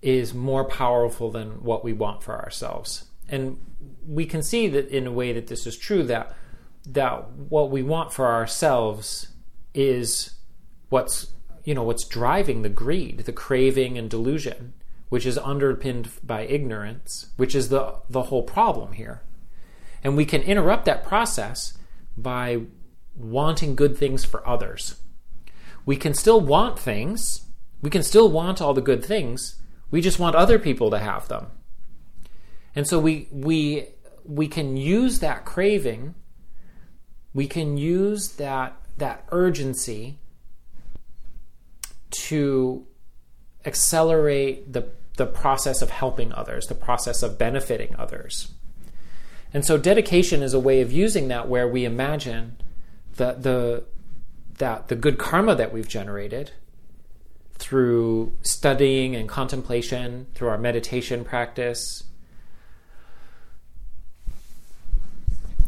[0.00, 3.06] is more powerful than what we want for ourselves.
[3.28, 3.58] And
[4.06, 6.34] we can see that in a way that this is true that
[6.86, 9.28] that what we want for ourselves
[9.74, 10.36] is
[10.88, 11.32] what's
[11.66, 14.72] you know what's driving the greed, the craving and delusion,
[15.08, 19.22] which is underpinned by ignorance, which is the the whole problem here.
[20.02, 21.76] And we can interrupt that process
[22.16, 22.62] by
[23.16, 25.00] wanting good things for others.
[25.84, 27.46] We can still want things.
[27.82, 29.60] We can still want all the good things.
[29.90, 31.48] We just want other people to have them.
[32.76, 33.88] And so we we
[34.24, 36.14] we can use that craving,
[37.34, 40.20] we can use that that urgency
[42.16, 42.86] to
[43.64, 48.52] accelerate the, the process of helping others, the process of benefiting others.
[49.52, 52.56] And so dedication is a way of using that where we imagine
[53.16, 53.84] that the
[54.58, 56.50] that the good karma that we've generated
[57.54, 62.04] through studying and contemplation, through our meditation practice,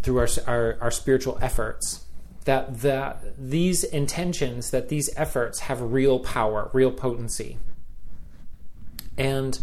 [0.03, 2.05] through our, our, our spiritual efforts,
[2.49, 7.59] that that these intentions, that these efforts have real power, real potency.
[9.19, 9.61] And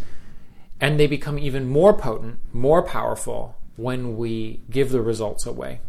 [0.80, 5.80] and they become even more potent, more powerful when we give the results away.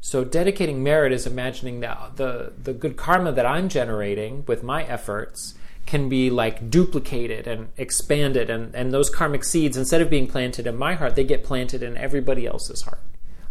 [0.00, 4.84] So dedicating merit is imagining that the the good karma that I'm generating with my
[4.84, 5.54] efforts
[5.84, 10.68] can be like duplicated and expanded and, and those karmic seeds instead of being planted
[10.68, 13.00] in my heart they get planted in everybody else's heart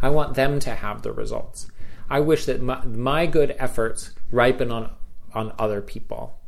[0.00, 1.70] i want them to have the results
[2.12, 4.90] I wish that my, my good efforts ripen on,
[5.32, 6.38] on other people.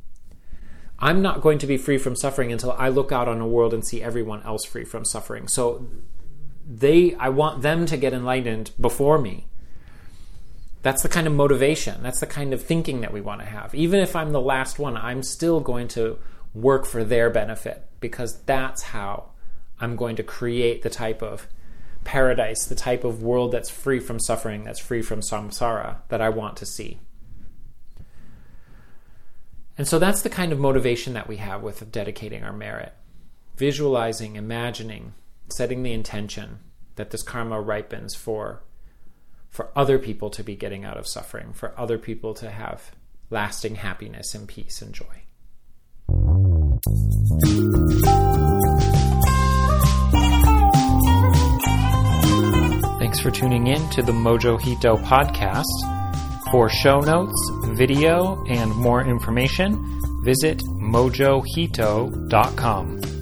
[0.98, 3.72] I'm not going to be free from suffering until I look out on a world
[3.72, 5.48] and see everyone else free from suffering.
[5.48, 5.88] So
[6.68, 9.46] they I want them to get enlightened before me.
[10.82, 12.02] That's the kind of motivation.
[12.02, 13.74] That's the kind of thinking that we want to have.
[13.74, 16.18] Even if I'm the last one, I'm still going to
[16.52, 19.30] work for their benefit because that's how
[19.80, 21.48] I'm going to create the type of
[22.04, 26.28] paradise, the type of world that's free from suffering, that's free from samsara that I
[26.28, 27.00] want to see.
[29.76, 32.92] And so that's the kind of motivation that we have with dedicating our merit.
[33.56, 35.14] Visualizing, imagining,
[35.48, 36.60] setting the intention
[36.96, 38.62] that this karma ripens for
[39.50, 42.90] for other people to be getting out of suffering, for other people to have
[43.30, 45.22] lasting happiness and peace and joy.
[53.20, 55.64] For tuning in to the Mojo Hito podcast.
[56.50, 63.13] For show notes, video, and more information, visit mojohito.com.